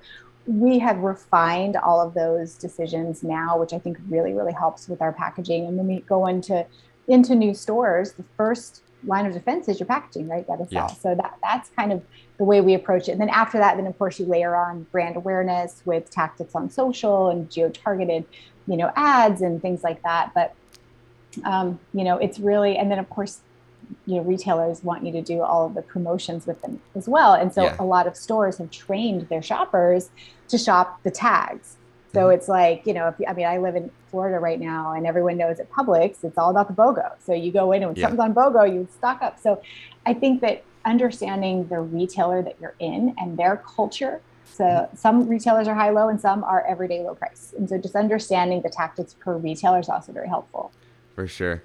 we 0.49 0.79
have 0.79 0.97
refined 0.97 1.77
all 1.77 2.01
of 2.01 2.15
those 2.15 2.55
decisions 2.55 3.21
now, 3.23 3.55
which 3.59 3.71
I 3.71 3.77
think 3.77 3.99
really, 4.09 4.33
really 4.33 4.51
helps 4.51 4.89
with 4.89 4.99
our 4.99 5.13
packaging. 5.13 5.67
And 5.67 5.77
when 5.77 5.85
we 5.85 5.99
go 6.01 6.25
into 6.25 6.65
into 7.07 7.35
new 7.35 7.53
stores, 7.53 8.13
the 8.13 8.25
first 8.35 8.81
line 9.03 9.27
of 9.27 9.33
defense 9.33 9.67
is 9.67 9.79
your 9.79 9.85
packaging, 9.85 10.27
right? 10.27 10.45
Got 10.47 10.57
to 10.57 10.67
sell. 10.67 10.87
Yeah. 10.89 10.95
So 10.95 11.15
that 11.15 11.37
that's 11.43 11.69
kind 11.69 11.91
of 11.91 12.03
the 12.39 12.45
way 12.45 12.61
we 12.61 12.73
approach 12.73 13.07
it. 13.07 13.11
And 13.11 13.21
then 13.21 13.29
after 13.29 13.59
that, 13.59 13.77
then 13.77 13.85
of 13.85 13.95
course 13.99 14.19
you 14.19 14.25
layer 14.25 14.55
on 14.55 14.87
brand 14.91 15.17
awareness 15.17 15.83
with 15.85 16.09
tactics 16.09 16.55
on 16.55 16.71
social 16.71 17.29
and 17.29 17.49
geo 17.51 17.69
targeted, 17.69 18.25
you 18.65 18.75
know, 18.75 18.91
ads 18.95 19.43
and 19.43 19.61
things 19.61 19.83
like 19.83 20.01
that. 20.01 20.31
But 20.33 20.55
um, 21.45 21.79
you 21.93 22.03
know, 22.03 22.17
it's 22.17 22.39
really 22.39 22.75
and 22.75 22.89
then 22.89 22.97
of 22.97 23.07
course 23.11 23.41
you 24.05 24.15
know 24.15 24.21
retailers 24.21 24.83
want 24.83 25.05
you 25.05 25.11
to 25.11 25.21
do 25.21 25.41
all 25.41 25.65
of 25.65 25.73
the 25.73 25.81
promotions 25.81 26.45
with 26.45 26.61
them 26.61 26.79
as 26.95 27.07
well 27.07 27.33
and 27.33 27.53
so 27.53 27.63
yeah. 27.63 27.75
a 27.79 27.83
lot 27.83 28.07
of 28.07 28.15
stores 28.15 28.57
have 28.57 28.69
trained 28.71 29.27
their 29.29 29.41
shoppers 29.41 30.09
to 30.47 30.57
shop 30.57 31.01
the 31.03 31.11
tags 31.11 31.77
so 32.13 32.21
mm-hmm. 32.21 32.33
it's 32.33 32.47
like 32.47 32.85
you 32.85 32.93
know 32.93 33.07
if, 33.07 33.15
i 33.27 33.33
mean 33.33 33.45
i 33.45 33.57
live 33.57 33.75
in 33.75 33.89
florida 34.09 34.39
right 34.39 34.59
now 34.59 34.93
and 34.93 35.05
everyone 35.05 35.37
knows 35.37 35.59
at 35.59 35.69
publix 35.71 36.23
it's 36.23 36.37
all 36.37 36.49
about 36.49 36.67
the 36.67 36.73
bogo 36.73 37.11
so 37.23 37.33
you 37.33 37.51
go 37.51 37.71
in 37.71 37.83
and 37.83 37.91
when 37.91 37.95
yeah. 37.95 38.07
something's 38.07 38.19
on 38.19 38.33
bogo 38.33 38.71
you 38.71 38.87
stock 38.91 39.21
up 39.21 39.39
so 39.39 39.61
i 40.05 40.13
think 40.13 40.41
that 40.41 40.63
understanding 40.85 41.67
the 41.67 41.79
retailer 41.79 42.41
that 42.41 42.55
you're 42.61 42.75
in 42.79 43.13
and 43.17 43.37
their 43.37 43.57
culture 43.57 44.21
so 44.45 44.63
mm-hmm. 44.63 44.95
some 44.95 45.27
retailers 45.27 45.67
are 45.67 45.75
high 45.75 45.89
low 45.89 46.09
and 46.09 46.19
some 46.19 46.43
are 46.43 46.65
everyday 46.65 47.03
low 47.03 47.15
price 47.15 47.53
and 47.57 47.69
so 47.69 47.77
just 47.77 47.95
understanding 47.95 48.61
the 48.61 48.69
tactics 48.69 49.13
per 49.13 49.37
retailer 49.37 49.79
is 49.79 49.89
also 49.89 50.11
very 50.11 50.27
helpful 50.27 50.71
for 51.15 51.27
sure 51.27 51.61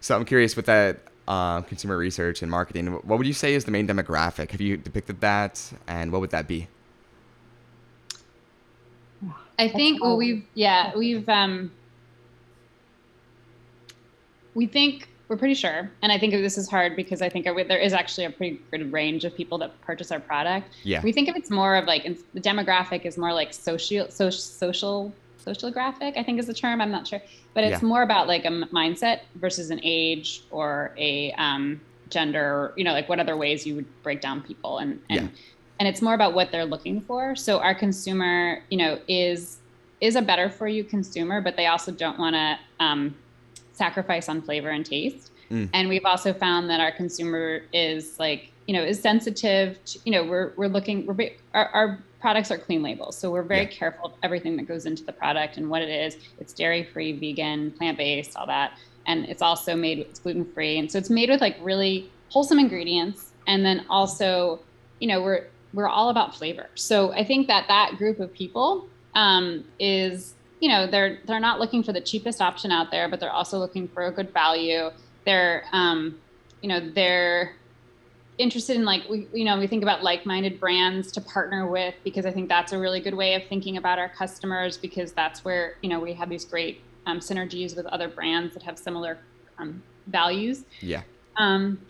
so 0.00 0.16
i'm 0.16 0.24
curious 0.24 0.56
with 0.56 0.66
that 0.66 0.98
uh, 1.28 1.60
consumer 1.62 1.96
research 1.96 2.42
and 2.42 2.50
marketing, 2.50 2.86
what 2.86 3.18
would 3.18 3.26
you 3.26 3.32
say 3.32 3.54
is 3.54 3.64
the 3.64 3.70
main 3.70 3.86
demographic? 3.86 4.50
Have 4.50 4.60
you 4.60 4.76
depicted 4.76 5.20
that, 5.20 5.72
and 5.86 6.12
what 6.12 6.20
would 6.20 6.30
that 6.30 6.46
be? 6.46 6.68
I 9.58 9.68
think 9.68 10.02
well, 10.02 10.16
we've 10.16 10.44
yeah 10.54 10.94
we've 10.96 11.28
um, 11.28 11.70
we 14.54 14.66
think 14.66 15.08
we're 15.28 15.36
pretty 15.36 15.54
sure, 15.54 15.90
and 16.02 16.12
I 16.12 16.18
think 16.18 16.32
this 16.32 16.56
is 16.56 16.68
hard 16.68 16.94
because 16.94 17.20
I 17.20 17.28
think 17.28 17.46
there 17.46 17.78
is 17.78 17.92
actually 17.92 18.26
a 18.26 18.30
pretty 18.30 18.60
good 18.70 18.92
range 18.92 19.24
of 19.24 19.34
people 19.34 19.58
that 19.58 19.80
purchase 19.80 20.12
our 20.12 20.20
product. 20.20 20.68
Yeah, 20.84 21.02
we 21.02 21.12
think 21.12 21.28
if 21.28 21.36
it's 21.36 21.50
more 21.50 21.74
of 21.76 21.86
like 21.86 22.04
the 22.34 22.40
demographic 22.40 23.04
is 23.06 23.18
more 23.18 23.32
like 23.32 23.52
social 23.52 24.08
social 24.10 24.40
social 24.40 25.12
social 25.46 25.70
graphic. 25.70 26.18
I 26.18 26.22
think 26.22 26.38
is 26.38 26.46
the 26.46 26.54
term. 26.54 26.80
I'm 26.80 26.90
not 26.90 27.06
sure 27.06 27.22
but 27.56 27.64
it's 27.64 27.82
yeah. 27.82 27.88
more 27.88 28.02
about 28.02 28.28
like 28.28 28.44
a 28.44 28.50
mindset 28.50 29.20
versus 29.36 29.70
an 29.70 29.80
age 29.82 30.42
or 30.50 30.92
a 30.98 31.32
um, 31.38 31.80
gender 32.10 32.74
you 32.76 32.84
know 32.84 32.92
like 32.92 33.08
what 33.08 33.18
other 33.18 33.34
ways 33.34 33.66
you 33.66 33.74
would 33.74 34.02
break 34.02 34.20
down 34.20 34.42
people 34.42 34.76
and 34.78 35.00
and 35.08 35.22
yeah. 35.22 35.28
and 35.80 35.88
it's 35.88 36.02
more 36.02 36.12
about 36.12 36.34
what 36.34 36.52
they're 36.52 36.66
looking 36.66 37.00
for 37.00 37.34
so 37.34 37.58
our 37.58 37.74
consumer 37.74 38.62
you 38.68 38.76
know 38.76 39.00
is 39.08 39.56
is 40.02 40.16
a 40.16 40.22
better 40.22 40.50
for 40.50 40.68
you 40.68 40.84
consumer 40.84 41.40
but 41.40 41.56
they 41.56 41.66
also 41.66 41.90
don't 41.90 42.18
want 42.18 42.34
to 42.34 42.58
um, 42.84 43.14
sacrifice 43.72 44.28
on 44.28 44.42
flavor 44.42 44.68
and 44.68 44.84
taste 44.84 45.32
mm. 45.50 45.66
and 45.72 45.88
we've 45.88 46.04
also 46.04 46.34
found 46.34 46.68
that 46.68 46.78
our 46.78 46.92
consumer 46.92 47.62
is 47.72 48.18
like 48.20 48.52
you 48.66 48.74
know 48.74 48.82
is 48.82 49.00
sensitive 49.00 49.82
to, 49.86 49.98
you 50.04 50.12
know 50.12 50.22
we're 50.22 50.52
we're 50.56 50.68
looking 50.68 51.06
we're 51.06 51.30
our, 51.54 51.68
our 51.68 51.98
products 52.26 52.50
are 52.50 52.58
clean 52.58 52.82
labels. 52.82 53.16
So 53.16 53.30
we're 53.30 53.44
very 53.44 53.66
yeah. 53.66 53.78
careful 53.78 54.06
of 54.06 54.12
everything 54.24 54.56
that 54.56 54.66
goes 54.66 54.84
into 54.84 55.04
the 55.04 55.12
product 55.12 55.58
and 55.58 55.70
what 55.70 55.80
it 55.80 55.88
is. 55.88 56.16
It's 56.40 56.52
dairy 56.52 56.82
free, 56.82 57.12
vegan, 57.12 57.70
plant 57.70 57.96
based, 57.98 58.36
all 58.36 58.48
that. 58.48 58.76
And 59.06 59.26
it's 59.26 59.42
also 59.42 59.76
made, 59.76 60.00
it's 60.00 60.18
gluten 60.18 60.44
free. 60.44 60.76
And 60.80 60.90
so 60.90 60.98
it's 60.98 61.08
made 61.08 61.30
with 61.30 61.40
like 61.40 61.56
really 61.62 62.10
wholesome 62.30 62.58
ingredients. 62.58 63.30
And 63.46 63.64
then 63.64 63.86
also, 63.88 64.58
you 64.98 65.06
know, 65.06 65.22
we're, 65.22 65.44
we're 65.72 65.86
all 65.86 66.08
about 66.08 66.34
flavor. 66.34 66.66
So 66.74 67.12
I 67.12 67.22
think 67.22 67.46
that 67.46 67.66
that 67.68 67.96
group 67.96 68.18
of 68.18 68.34
people 68.34 68.88
um, 69.14 69.64
is, 69.78 70.34
you 70.58 70.68
know, 70.68 70.88
they're, 70.88 71.20
they're 71.26 71.38
not 71.38 71.60
looking 71.60 71.84
for 71.84 71.92
the 71.92 72.00
cheapest 72.00 72.40
option 72.40 72.72
out 72.72 72.90
there, 72.90 73.08
but 73.08 73.20
they're 73.20 73.30
also 73.30 73.56
looking 73.60 73.86
for 73.86 74.06
a 74.06 74.10
good 74.10 74.32
value. 74.32 74.90
They're, 75.24 75.62
um, 75.70 76.18
you 76.60 76.68
know, 76.70 76.80
they're, 76.90 77.54
interested 78.38 78.76
in 78.76 78.84
like 78.84 79.08
we 79.08 79.26
you 79.32 79.44
know 79.44 79.58
we 79.58 79.66
think 79.66 79.82
about 79.82 80.02
like-minded 80.02 80.60
brands 80.60 81.10
to 81.12 81.20
partner 81.20 81.66
with 81.66 81.94
because 82.04 82.26
I 82.26 82.30
think 82.30 82.48
that's 82.48 82.72
a 82.72 82.78
really 82.78 83.00
good 83.00 83.14
way 83.14 83.34
of 83.34 83.44
thinking 83.48 83.76
about 83.76 83.98
our 83.98 84.08
customers 84.08 84.76
because 84.76 85.12
that's 85.12 85.44
where 85.44 85.76
you 85.82 85.88
know 85.88 86.00
we 86.00 86.12
have 86.14 86.28
these 86.28 86.44
great 86.44 86.82
um, 87.06 87.20
synergies 87.20 87.76
with 87.76 87.86
other 87.86 88.08
brands 88.08 88.54
that 88.54 88.62
have 88.62 88.78
similar 88.78 89.18
um, 89.58 89.82
values. 90.08 90.64
Yeah. 90.80 91.02
Um, 91.36 91.80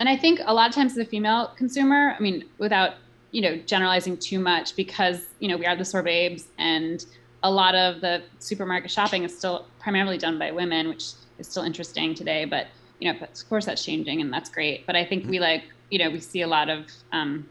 and 0.00 0.08
I 0.08 0.16
think 0.16 0.40
a 0.44 0.52
lot 0.52 0.68
of 0.68 0.74
times 0.74 0.94
the 0.94 1.04
female 1.04 1.52
consumer, 1.56 2.14
I 2.16 2.20
mean, 2.20 2.44
without 2.58 2.94
you 3.30 3.40
know 3.42 3.56
generalizing 3.56 4.18
too 4.18 4.38
much, 4.38 4.76
because 4.76 5.26
you 5.38 5.48
know 5.48 5.56
we 5.56 5.66
are 5.66 5.76
the 5.76 5.84
sorbabes 5.84 6.44
and 6.58 7.04
a 7.42 7.50
lot 7.50 7.74
of 7.74 8.00
the 8.00 8.22
supermarket 8.38 8.90
shopping 8.90 9.22
is 9.22 9.36
still 9.36 9.66
primarily 9.78 10.18
done 10.18 10.38
by 10.38 10.50
women, 10.50 10.88
which 10.88 11.12
is 11.38 11.46
still 11.46 11.62
interesting 11.62 12.14
today, 12.14 12.44
but 12.44 12.66
you 12.98 13.12
know, 13.12 13.18
of 13.20 13.48
course 13.48 13.66
that's 13.66 13.84
changing 13.84 14.20
and 14.20 14.32
that's 14.32 14.48
great. 14.50 14.86
But 14.86 14.96
I 14.96 15.04
think 15.04 15.28
we 15.28 15.38
like, 15.38 15.64
you 15.90 15.98
know, 15.98 16.10
we 16.10 16.20
see 16.20 16.42
a 16.42 16.46
lot 16.46 16.68
of, 16.68 16.86
um, 17.12 17.48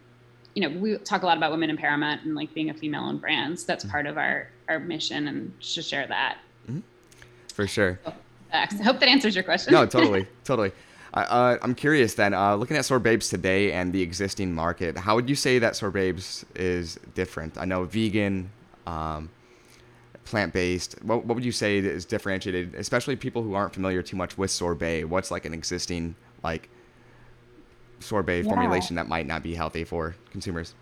you 0.54 0.62
know, 0.62 0.80
we 0.80 0.98
talk 0.98 1.24
a 1.24 1.26
lot 1.26 1.38
about 1.38 1.52
women 1.52 1.76
empowerment 1.76 2.24
and 2.24 2.36
like 2.36 2.54
being 2.54 2.70
a 2.70 2.74
female 2.74 3.04
owned 3.04 3.22
brands. 3.22 3.66
That's 3.66 3.84
mm-hmm. 3.84 3.92
part 3.92 4.08
of 4.08 4.18
our, 4.18 4.50
our 4.68 4.80
mission 4.80 5.28
and 5.28 5.60
to 5.62 5.82
share 5.82 6.08
that. 6.08 6.38
Mm-hmm. 6.70 6.80
For 7.54 7.68
sure. 7.68 8.00
So, 8.04 8.14
I 8.54 8.66
hope 8.84 9.00
that 9.00 9.10
answers 9.10 9.36
your 9.36 9.44
question. 9.44 9.74
No, 9.74 9.86
totally. 9.86 10.28
totally. 10.44 10.72
Uh, 11.14 11.58
I'm 11.62 11.76
curious 11.76 12.14
then, 12.16 12.34
uh, 12.34 12.56
looking 12.56 12.76
at 12.76 12.84
Sorbabes 12.84 13.30
today 13.30 13.72
and 13.72 13.94
the 13.94 14.02
existing 14.02 14.54
market, 14.54 14.98
how 14.98 15.16
would 15.16 15.30
you 15.30 15.36
say 15.36 15.60
that 15.60 15.74
Sorbabes 15.74 16.44
is 16.56 17.00
different? 17.14 17.58
I 17.58 17.64
know 17.64 17.86
vegan, 17.86 18.52
um, 18.86 19.30
plant 20.26 20.52
based. 20.52 20.96
What, 21.04 21.26
what 21.26 21.36
would 21.36 21.46
you 21.46 21.54
say 21.54 21.78
is 21.78 22.04
differentiated, 22.04 22.76
especially 22.76 23.16
people 23.16 23.44
who 23.44 23.54
aren't 23.54 23.74
familiar 23.74 24.02
too 24.02 24.18
much 24.18 24.38
with 24.38 24.52
sorbet? 24.52 25.06
What's 25.06 25.32
like 25.32 25.46
an 25.46 25.54
existing 25.54 26.16
like 26.44 26.70
sorbet 28.00 28.42
yeah. 28.42 28.50
formulation 28.50 28.96
that 28.96 29.08
might 29.08 29.28
not 29.28 29.44
be 29.44 29.56
healthy 29.56 29.84
for 29.84 30.16
consumers? 30.32 30.76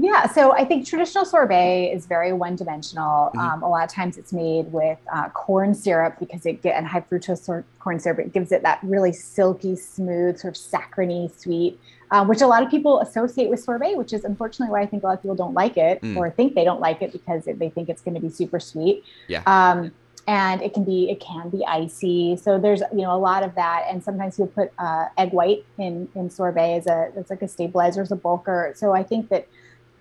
Yeah, 0.00 0.28
so 0.28 0.52
I 0.52 0.64
think 0.64 0.86
traditional 0.86 1.24
sorbet 1.24 1.90
is 1.92 2.06
very 2.06 2.32
one 2.32 2.54
dimensional. 2.54 3.30
Mm-hmm. 3.30 3.38
Um, 3.40 3.62
a 3.64 3.68
lot 3.68 3.82
of 3.82 3.90
times 3.90 4.16
it's 4.16 4.32
made 4.32 4.72
with 4.72 4.98
uh, 5.12 5.28
corn 5.30 5.74
syrup 5.74 6.20
because 6.20 6.46
it 6.46 6.62
get 6.62 6.76
and 6.76 6.86
high 6.86 7.00
fructose 7.00 7.38
sor- 7.38 7.64
corn 7.80 7.98
syrup. 7.98 8.20
It 8.20 8.32
gives 8.32 8.52
it 8.52 8.62
that 8.62 8.78
really 8.84 9.12
silky, 9.12 9.74
smooth, 9.74 10.38
sort 10.38 10.56
of 10.56 10.56
saccharine 10.56 11.28
sweet, 11.36 11.80
uh, 12.12 12.24
which 12.24 12.42
a 12.42 12.46
lot 12.46 12.62
of 12.62 12.70
people 12.70 13.00
associate 13.00 13.50
with 13.50 13.58
sorbet, 13.58 13.96
which 13.96 14.12
is 14.12 14.22
unfortunately 14.22 14.72
why 14.72 14.82
I 14.82 14.86
think 14.86 15.02
a 15.02 15.06
lot 15.06 15.14
of 15.14 15.22
people 15.22 15.34
don't 15.34 15.54
like 15.54 15.76
it 15.76 16.00
mm. 16.00 16.16
or 16.16 16.30
think 16.30 16.54
they 16.54 16.64
don't 16.64 16.80
like 16.80 17.02
it 17.02 17.10
because 17.10 17.48
it, 17.48 17.58
they 17.58 17.68
think 17.68 17.88
it's 17.88 18.00
going 18.00 18.14
to 18.14 18.20
be 18.20 18.30
super 18.30 18.60
sweet. 18.60 19.02
Yeah. 19.26 19.42
Um, 19.46 19.90
and 20.28 20.62
it 20.62 20.74
can 20.74 20.84
be 20.84 21.10
it 21.10 21.18
can 21.18 21.48
be 21.48 21.64
icy 21.66 22.36
so 22.36 22.58
there's 22.58 22.82
you 22.92 23.00
know 23.00 23.14
a 23.14 23.18
lot 23.18 23.42
of 23.42 23.54
that 23.56 23.86
and 23.90 24.04
sometimes 24.04 24.38
you'll 24.38 24.46
put 24.46 24.70
uh, 24.78 25.06
egg 25.16 25.32
white 25.32 25.64
in 25.78 26.08
in 26.14 26.30
sorbet 26.30 26.76
as 26.76 26.86
a 26.86 27.10
it's 27.16 27.30
like 27.30 27.42
a 27.42 27.48
stabilizer 27.48 28.02
as 28.02 28.12
a 28.12 28.16
bulker 28.16 28.76
so 28.76 28.92
i 28.92 29.02
think 29.02 29.28
that 29.30 29.48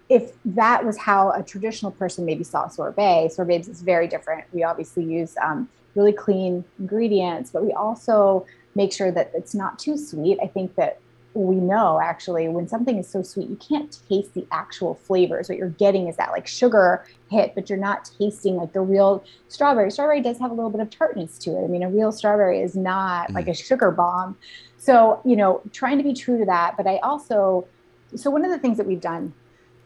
if 0.10 0.34
that 0.46 0.86
was 0.86 0.98
how 0.98 1.32
a 1.32 1.44
traditional 1.44 1.92
person 1.92 2.26
maybe 2.26 2.44
saw 2.44 2.68
sorbet, 2.68 3.30
sorbet 3.30 3.68
is 3.68 3.82
very 3.82 4.08
different. 4.08 4.46
We 4.54 4.64
obviously 4.64 5.04
use 5.04 5.36
um, 5.44 5.68
really 5.96 6.14
clean 6.14 6.64
ingredients, 6.80 7.50
but 7.52 7.66
we 7.66 7.74
also 7.74 8.46
make 8.76 8.94
sure 8.94 9.12
that 9.12 9.32
it's 9.34 9.54
not 9.54 9.80
too 9.80 9.98
sweet. 9.98 10.40
I 10.42 10.48
think 10.48 10.76
that 10.76 11.00
we 11.34 11.56
know 11.58 12.00
actually 12.02 12.48
when 12.48 12.68
something 12.68 12.98
is 12.98 13.08
so 13.08 13.22
sweet, 13.22 13.50
you 13.50 13.58
can't 13.58 14.00
taste 14.10 14.34
the 14.34 14.48
actual 14.52 14.96
flavors. 14.96 15.50
What 15.50 15.58
you're 15.58 15.70
getting 15.70 16.08
is 16.08 16.16
that 16.18 16.32
like 16.32 16.48
sugar 16.48 17.06
hit, 17.30 17.54
but 17.54 17.70
you're 17.70 17.78
not 17.78 18.10
tasting 18.18 18.56
like 18.56 18.74
the 18.74 18.82
real 18.82 19.24
strawberry. 19.48 19.92
Strawberry 19.92 20.22
does 20.22 20.40
have 20.40 20.52
a 20.52 20.54
little 20.54 20.72
bit 20.72 20.82
of 20.82 20.90
tartness 20.90 21.38
to 21.40 21.52
it. 21.52 21.64
I 21.64 21.68
mean, 21.68 21.84
a 21.84 21.90
real 21.90 22.12
strawberry 22.12 22.62
is 22.62 22.76
not 22.76 23.30
mm. 23.30 23.36
like 23.36 23.48
a 23.48 23.54
sugar 23.54 23.92
bomb. 23.92 24.38
So, 24.78 25.22
you 25.26 25.36
know, 25.36 25.62
trying 25.74 25.98
to 25.98 26.04
be 26.04 26.14
true 26.14 26.40
to 26.40 26.46
that. 26.46 26.76
But 26.78 26.88
I 26.88 26.98
also, 26.98 27.68
so 28.16 28.32
one 28.32 28.44
of 28.44 28.52
the 28.52 28.58
things 28.58 28.78
that 28.78 28.88
we've 28.88 29.02
done 29.02 29.34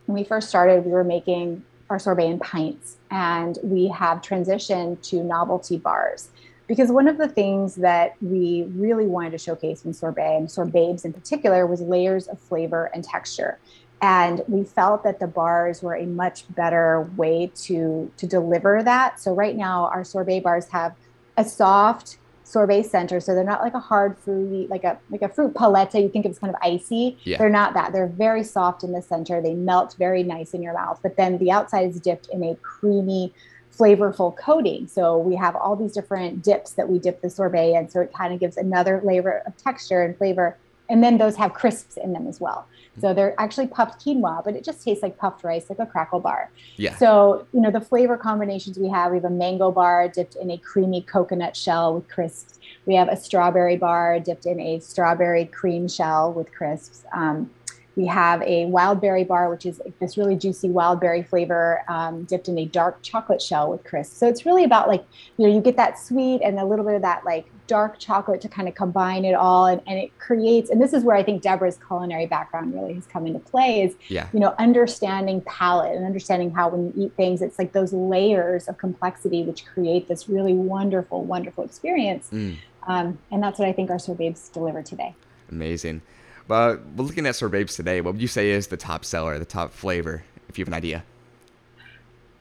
when 0.05 0.15
we 0.15 0.23
first 0.23 0.49
started, 0.49 0.85
we 0.85 0.91
were 0.91 1.03
making 1.03 1.63
our 1.89 1.99
sorbet 1.99 2.25
in 2.25 2.39
pints, 2.39 2.95
and 3.09 3.57
we 3.63 3.89
have 3.89 4.21
transitioned 4.21 5.01
to 5.01 5.21
novelty 5.23 5.77
bars. 5.77 6.29
Because 6.71 6.89
one 6.89 7.09
of 7.09 7.17
the 7.17 7.27
things 7.27 7.75
that 7.75 8.15
we 8.21 8.63
really 8.73 9.05
wanted 9.05 9.31
to 9.31 9.37
showcase 9.37 9.83
in 9.83 9.93
sorbet, 9.93 10.37
and 10.37 10.47
sorbabes 10.47 11.03
in 11.03 11.11
particular, 11.11 11.67
was 11.67 11.81
layers 11.81 12.29
of 12.29 12.39
flavor 12.39 12.89
and 12.93 13.03
texture. 13.03 13.59
And 14.01 14.41
we 14.47 14.63
felt 14.63 15.03
that 15.03 15.19
the 15.19 15.27
bars 15.27 15.83
were 15.83 15.95
a 15.95 16.05
much 16.05 16.45
better 16.55 17.11
way 17.17 17.51
to, 17.63 18.09
to 18.15 18.25
deliver 18.25 18.83
that. 18.83 19.19
So, 19.19 19.33
right 19.33 19.57
now, 19.57 19.87
our 19.87 20.05
sorbet 20.05 20.39
bars 20.39 20.69
have 20.69 20.95
a 21.35 21.43
soft, 21.43 22.19
sorbet 22.45 22.83
center. 22.83 23.19
So 23.19 23.35
they're 23.35 23.43
not 23.43 23.59
like 23.59 23.73
a 23.73 23.79
hard 23.79 24.17
fruity, 24.19 24.67
like 24.69 24.85
a 24.85 24.97
like 25.09 25.23
a 25.23 25.27
fruit 25.27 25.53
palette. 25.53 25.93
You 25.93 26.07
think 26.07 26.25
it's 26.25 26.39
kind 26.39 26.55
of 26.55 26.59
icy. 26.63 27.17
Yeah. 27.25 27.37
They're 27.37 27.49
not 27.49 27.73
that. 27.73 27.91
They're 27.91 28.07
very 28.07 28.45
soft 28.45 28.85
in 28.85 28.93
the 28.93 29.01
center. 29.01 29.41
They 29.41 29.55
melt 29.55 29.97
very 29.99 30.23
nice 30.23 30.53
in 30.53 30.61
your 30.61 30.73
mouth. 30.73 31.01
But 31.03 31.17
then 31.17 31.37
the 31.37 31.51
outside 31.51 31.89
is 31.89 31.99
dipped 31.99 32.29
in 32.31 32.43
a 32.43 32.55
creamy, 32.55 33.33
flavorful 33.75 34.35
coating. 34.35 34.87
So 34.87 35.17
we 35.17 35.35
have 35.35 35.55
all 35.55 35.75
these 35.75 35.93
different 35.93 36.43
dips 36.43 36.71
that 36.71 36.89
we 36.89 36.99
dip 36.99 37.21
the 37.21 37.29
sorbet 37.29 37.73
in. 37.73 37.89
So 37.89 38.01
it 38.01 38.13
kind 38.13 38.33
of 38.33 38.39
gives 38.39 38.57
another 38.57 39.01
layer 39.03 39.43
of 39.45 39.55
texture 39.57 40.01
and 40.01 40.17
flavor. 40.17 40.57
And 40.89 41.01
then 41.01 41.17
those 41.17 41.37
have 41.37 41.53
crisps 41.53 41.95
in 41.95 42.11
them 42.11 42.27
as 42.27 42.41
well. 42.41 42.67
So 42.99 43.13
they're 43.13 43.39
actually 43.39 43.67
puffed 43.67 44.03
quinoa, 44.05 44.43
but 44.43 44.55
it 44.55 44.65
just 44.65 44.83
tastes 44.83 45.01
like 45.01 45.17
puffed 45.17 45.45
rice, 45.45 45.69
like 45.69 45.79
a 45.79 45.85
crackle 45.85 46.19
bar. 46.19 46.51
Yeah. 46.75 46.97
So, 46.97 47.47
you 47.53 47.61
know, 47.61 47.71
the 47.71 47.79
flavor 47.79 48.17
combinations 48.17 48.77
we 48.77 48.89
have, 48.89 49.11
we 49.11 49.17
have 49.17 49.25
a 49.25 49.29
mango 49.29 49.71
bar 49.71 50.09
dipped 50.09 50.35
in 50.35 50.51
a 50.51 50.57
creamy 50.57 51.01
coconut 51.01 51.55
shell 51.55 51.95
with 51.95 52.09
crisps. 52.09 52.59
We 52.85 52.95
have 52.95 53.07
a 53.07 53.15
strawberry 53.15 53.77
bar 53.77 54.19
dipped 54.19 54.45
in 54.45 54.59
a 54.59 54.79
strawberry 54.81 55.45
cream 55.45 55.87
shell 55.87 56.33
with 56.33 56.51
crisps. 56.51 57.05
Um, 57.13 57.49
we 57.95 58.05
have 58.05 58.41
a 58.43 58.65
wild 58.65 59.01
berry 59.01 59.23
bar, 59.23 59.49
which 59.49 59.65
is 59.65 59.81
this 59.99 60.17
really 60.17 60.35
juicy 60.35 60.69
wild 60.69 60.99
berry 60.99 61.23
flavor 61.23 61.83
um, 61.87 62.23
dipped 62.23 62.47
in 62.47 62.57
a 62.57 62.65
dark 62.65 63.01
chocolate 63.01 63.41
shell 63.41 63.69
with 63.69 63.83
crisps. 63.83 64.17
So 64.17 64.27
it's 64.27 64.45
really 64.45 64.63
about 64.63 64.87
like, 64.87 65.03
you 65.37 65.47
know, 65.47 65.53
you 65.53 65.61
get 65.61 65.75
that 65.77 65.99
sweet 65.99 66.41
and 66.41 66.57
a 66.59 66.65
little 66.65 66.85
bit 66.85 66.95
of 66.95 67.01
that 67.01 67.25
like 67.25 67.45
dark 67.67 67.99
chocolate 67.99 68.41
to 68.41 68.49
kind 68.49 68.67
of 68.67 68.75
combine 68.75 69.25
it 69.25 69.33
all. 69.33 69.65
And, 69.65 69.81
and 69.87 69.99
it 69.99 70.17
creates, 70.19 70.69
and 70.69 70.81
this 70.81 70.93
is 70.93 71.03
where 71.03 71.15
I 71.15 71.23
think 71.23 71.41
Deborah's 71.41 71.79
culinary 71.85 72.27
background 72.27 72.73
really 72.73 72.93
has 72.93 73.05
come 73.07 73.27
into 73.27 73.39
play 73.39 73.83
is, 73.83 73.95
yeah. 74.07 74.27
you 74.33 74.39
know, 74.39 74.55
understanding 74.57 75.41
palate 75.41 75.95
and 75.95 76.05
understanding 76.05 76.51
how 76.51 76.69
when 76.69 76.85
you 76.87 77.05
eat 77.05 77.13
things, 77.15 77.41
it's 77.41 77.59
like 77.59 77.73
those 77.73 77.93
layers 77.93 78.67
of 78.67 78.77
complexity 78.77 79.43
which 79.43 79.65
create 79.65 80.07
this 80.07 80.29
really 80.29 80.53
wonderful, 80.53 81.23
wonderful 81.23 81.63
experience. 81.63 82.29
Mm. 82.31 82.57
Um, 82.87 83.19
and 83.31 83.43
that's 83.43 83.59
what 83.59 83.67
I 83.67 83.73
think 83.73 83.89
our 83.89 83.99
sorbets 83.99 84.49
deliver 84.49 84.81
today. 84.81 85.13
Amazing. 85.49 86.01
But 86.47 86.81
looking 86.97 87.25
at 87.25 87.35
sorbets 87.35 87.75
today, 87.75 88.01
what 88.01 88.13
would 88.13 88.21
you 88.21 88.27
say 88.27 88.51
is 88.51 88.67
the 88.67 88.77
top 88.77 89.05
seller, 89.05 89.37
the 89.39 89.45
top 89.45 89.71
flavor, 89.71 90.23
if 90.49 90.57
you 90.57 90.63
have 90.63 90.67
an 90.67 90.73
idea? 90.73 91.03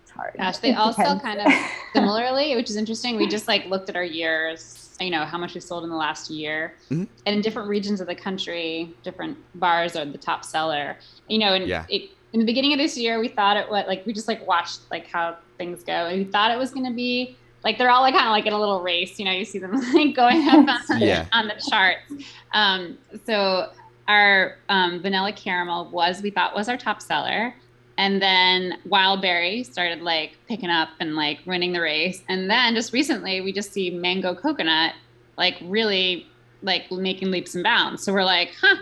It's 0.02 0.10
hard. 0.10 0.34
Gosh, 0.36 0.58
they 0.58 0.74
all 0.74 0.92
sell 0.92 1.20
kind 1.20 1.40
of 1.40 1.52
similarly, 1.92 2.56
which 2.56 2.70
is 2.70 2.76
interesting. 2.76 3.16
We 3.16 3.28
just 3.28 3.46
like 3.48 3.66
looked 3.66 3.88
at 3.88 3.96
our 3.96 4.04
years, 4.04 4.96
you 5.00 5.10
know, 5.10 5.24
how 5.24 5.38
much 5.38 5.54
we 5.54 5.60
sold 5.60 5.84
in 5.84 5.90
the 5.90 5.96
last 5.96 6.30
year. 6.30 6.74
Mm-hmm. 6.90 7.04
And 7.26 7.36
in 7.36 7.40
different 7.40 7.68
regions 7.68 8.00
of 8.00 8.06
the 8.06 8.14
country, 8.14 8.92
different 9.02 9.38
bars 9.54 9.96
are 9.96 10.04
the 10.04 10.18
top 10.18 10.44
seller. 10.44 10.96
You 11.28 11.38
know, 11.38 11.54
and 11.54 11.66
yeah. 11.66 11.86
it, 11.88 12.10
in 12.32 12.40
the 12.40 12.46
beginning 12.46 12.72
of 12.72 12.78
this 12.78 12.96
year, 12.96 13.20
we 13.20 13.28
thought 13.28 13.56
it 13.56 13.68
was 13.68 13.84
like 13.86 14.04
we 14.06 14.12
just 14.12 14.28
like 14.28 14.46
watched 14.46 14.80
like 14.90 15.06
how 15.06 15.36
things 15.58 15.84
go. 15.84 16.06
And 16.06 16.18
we 16.18 16.24
thought 16.24 16.50
it 16.50 16.58
was 16.58 16.70
going 16.70 16.86
to 16.86 16.92
be 16.92 17.36
like 17.64 17.78
they're 17.78 17.90
all 17.90 18.02
like 18.02 18.14
kind 18.14 18.26
of 18.26 18.32
like 18.32 18.46
in 18.46 18.52
a 18.52 18.58
little 18.58 18.80
race. 18.80 19.18
You 19.18 19.24
know, 19.24 19.32
you 19.32 19.44
see 19.44 19.58
them 19.58 19.72
like 19.94 20.14
going 20.14 20.48
up 20.48 20.68
on, 20.90 21.00
yeah. 21.00 21.26
on 21.32 21.48
the 21.48 21.62
charts. 21.70 22.12
Um, 22.52 22.98
so 23.26 23.70
our 24.10 24.56
um, 24.68 25.00
vanilla 25.00 25.32
caramel 25.32 25.88
was 25.90 26.20
we 26.20 26.30
thought 26.30 26.54
was 26.54 26.68
our 26.68 26.76
top 26.76 27.00
seller. 27.00 27.54
And 27.96 28.20
then 28.20 28.78
wild 28.86 29.22
berry 29.22 29.62
started 29.62 30.00
like 30.00 30.36
picking 30.48 30.70
up 30.70 30.88
and 30.98 31.14
like 31.14 31.38
winning 31.46 31.72
the 31.72 31.80
race. 31.80 32.22
And 32.28 32.50
then 32.50 32.74
just 32.74 32.92
recently 32.92 33.40
we 33.40 33.52
just 33.52 33.72
see 33.72 33.90
mango 33.90 34.34
coconut 34.34 34.94
like 35.36 35.56
really 35.62 36.26
like 36.62 36.90
making 36.90 37.30
leaps 37.30 37.54
and 37.54 37.62
bounds. 37.62 38.02
So 38.02 38.12
we're 38.12 38.24
like 38.24 38.52
huh. 38.60 38.76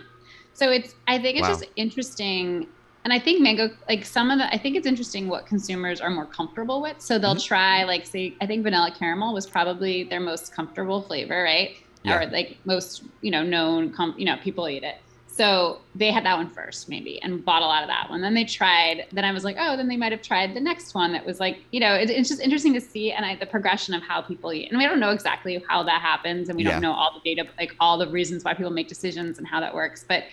So 0.55 0.71
it's 0.71 0.95
i 1.07 1.19
think 1.19 1.39
it's 1.39 1.49
wow. 1.49 1.55
just 1.55 1.67
interesting. 1.77 2.67
And 3.05 3.13
i 3.13 3.19
think 3.19 3.43
mango 3.43 3.71
like 3.89 4.07
some 4.07 4.31
of 4.31 4.39
the 4.39 4.53
i 4.55 4.57
think 4.57 4.77
it's 4.77 4.87
interesting 4.87 5.29
what 5.29 5.47
consumers 5.47 6.01
are 6.01 6.11
more 6.11 6.27
comfortable 6.27 6.81
with. 6.81 7.03
So 7.03 7.19
they'll 7.19 7.35
mm-hmm. 7.35 7.55
try 7.55 7.85
like 7.85 8.07
say 8.07 8.35
i 8.41 8.47
think 8.47 8.63
vanilla 8.63 8.95
caramel 8.99 9.35
was 9.35 9.47
probably 9.47 10.05
their 10.05 10.21
most 10.21 10.55
comfortable 10.55 11.03
flavor 11.03 11.43
right? 11.43 11.77
Yeah. 12.05 12.23
or 12.23 12.31
like 12.31 12.57
most 12.65 13.03
you 13.23 13.33
know 13.33 13.43
known 13.43 13.93
com- 13.93 14.15
you 14.17 14.25
know 14.25 14.37
people 14.37 14.69
eat 14.69 14.85
it 14.85 14.99
so 15.39 15.79
they 15.95 16.11
had 16.11 16.25
that 16.25 16.37
one 16.37 16.51
first, 16.51 16.89
maybe, 16.89 17.23
and 17.23 17.45
bought 17.45 17.63
a 17.63 17.65
lot 17.65 17.85
of 17.85 17.89
that 17.89 18.11
one. 18.11 18.21
Then 18.21 18.35
they 18.35 18.45
tried. 18.45 19.07
Then 19.13 19.25
I 19.25 19.31
was 19.31 19.45
like, 19.45 19.55
oh, 19.57 19.77
then 19.77 19.87
they 19.87 19.97
might 19.97 20.11
have 20.11 20.21
tried 20.21 20.53
the 20.53 20.61
next 20.61 20.97
one 20.97 21.13
that 21.13 21.25
was 21.25 21.39
like, 21.39 21.63
you 21.71 21.79
know, 21.79 21.95
it, 21.95 22.11
it's 22.11 22.29
just 22.29 22.41
interesting 22.41 22.75
to 22.75 22.81
see 22.81 23.13
and 23.13 23.25
I, 23.25 23.37
the 23.37 23.47
progression 23.47 23.95
of 23.95 24.03
how 24.03 24.21
people 24.21 24.53
eat. 24.53 24.69
And 24.69 24.77
we 24.77 24.85
don't 24.85 24.99
know 24.99 25.11
exactly 25.11 25.65
how 25.69 25.85
that 25.85 26.03
happens, 26.03 26.49
and 26.49 26.57
we 26.57 26.65
yeah. 26.65 26.73
don't 26.73 26.83
know 26.83 26.93
all 26.93 27.13
the 27.15 27.21
data, 27.21 27.49
like 27.57 27.77
all 27.79 27.99
the 27.99 28.09
reasons 28.09 28.43
why 28.43 28.53
people 28.53 28.73
make 28.73 28.89
decisions 28.89 29.39
and 29.39 29.47
how 29.47 29.61
that 29.61 29.73
works. 29.73 30.05
But 30.09 30.25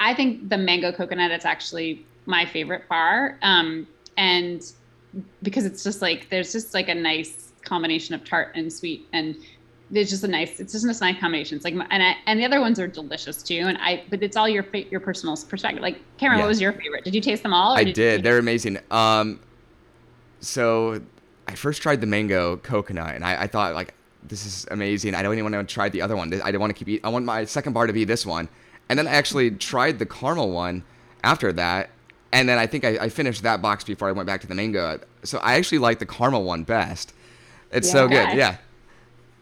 I 0.00 0.12
think 0.12 0.48
the 0.48 0.58
mango 0.58 0.90
coconut 0.90 1.30
is 1.30 1.44
actually 1.44 2.04
my 2.26 2.44
favorite 2.44 2.88
bar, 2.88 3.38
um, 3.42 3.86
and 4.16 4.60
because 5.44 5.66
it's 5.66 5.84
just 5.84 6.02
like 6.02 6.30
there's 6.30 6.50
just 6.50 6.74
like 6.74 6.88
a 6.88 6.94
nice 6.96 7.52
combination 7.62 8.16
of 8.16 8.24
tart 8.24 8.50
and 8.56 8.72
sweet 8.72 9.06
and 9.12 9.36
it's 9.90 10.10
just 10.10 10.24
a 10.24 10.28
nice 10.28 10.60
it's 10.60 10.72
just 10.72 10.84
a 10.84 10.88
nice 10.88 11.18
combination. 11.18 11.56
It's 11.56 11.64
like 11.64 11.74
and 11.74 12.02
I, 12.02 12.16
and 12.26 12.38
the 12.38 12.44
other 12.44 12.60
ones 12.60 12.78
are 12.78 12.86
delicious 12.86 13.42
too. 13.42 13.64
And 13.66 13.78
i 13.78 14.04
but 14.10 14.22
it's 14.22 14.36
all 14.36 14.48
your 14.48 14.64
your 14.90 15.00
personal 15.00 15.36
perspective. 15.36 15.82
Like 15.82 15.98
Cameron, 16.18 16.38
yeah. 16.38 16.44
what 16.44 16.48
was 16.48 16.60
your 16.60 16.72
favorite? 16.72 17.04
Did 17.04 17.14
you 17.14 17.20
taste 17.20 17.42
them 17.42 17.54
all 17.54 17.76
i 17.76 17.84
did, 17.84 17.94
did. 17.94 18.22
they're 18.22 18.38
amazing. 18.38 18.78
Um 18.90 19.40
so 20.40 21.00
i 21.46 21.54
first 21.54 21.82
tried 21.82 22.00
the 22.00 22.06
mango 22.06 22.58
coconut 22.58 23.14
and 23.14 23.24
i, 23.24 23.42
I 23.42 23.46
thought 23.46 23.74
like 23.74 23.94
this 24.22 24.44
is 24.44 24.66
amazing. 24.70 25.14
I 25.14 25.22
don't 25.22 25.32
even 25.38 25.50
want 25.50 25.68
to 25.68 25.72
try 25.72 25.88
the 25.88 26.02
other 26.02 26.16
one. 26.16 26.32
I 26.42 26.50
don't 26.50 26.60
want 26.60 26.70
to 26.70 26.78
keep 26.78 26.88
eating 26.88 27.04
i 27.04 27.08
want 27.08 27.24
my 27.24 27.44
second 27.44 27.72
bar 27.72 27.86
to 27.86 27.92
be 27.92 28.04
this 28.04 28.26
one. 28.26 28.48
And 28.88 28.98
then 28.98 29.08
i 29.08 29.12
actually 29.12 29.52
tried 29.52 29.98
the 29.98 30.06
caramel 30.06 30.50
one 30.50 30.84
after 31.24 31.52
that. 31.54 31.90
And 32.32 32.46
then 32.46 32.58
i 32.58 32.66
think 32.66 32.84
I, 32.84 32.98
I 32.98 33.08
finished 33.08 33.42
that 33.42 33.62
box 33.62 33.84
before 33.84 34.08
i 34.08 34.12
went 34.12 34.26
back 34.26 34.42
to 34.42 34.46
the 34.46 34.54
mango. 34.54 35.00
So 35.22 35.38
i 35.38 35.54
actually 35.54 35.78
like 35.78 35.98
the 35.98 36.06
caramel 36.06 36.44
one 36.44 36.64
best. 36.64 37.14
It's 37.72 37.88
yeah. 37.88 37.92
so 37.92 38.08
good. 38.08 38.36
Yeah 38.36 38.58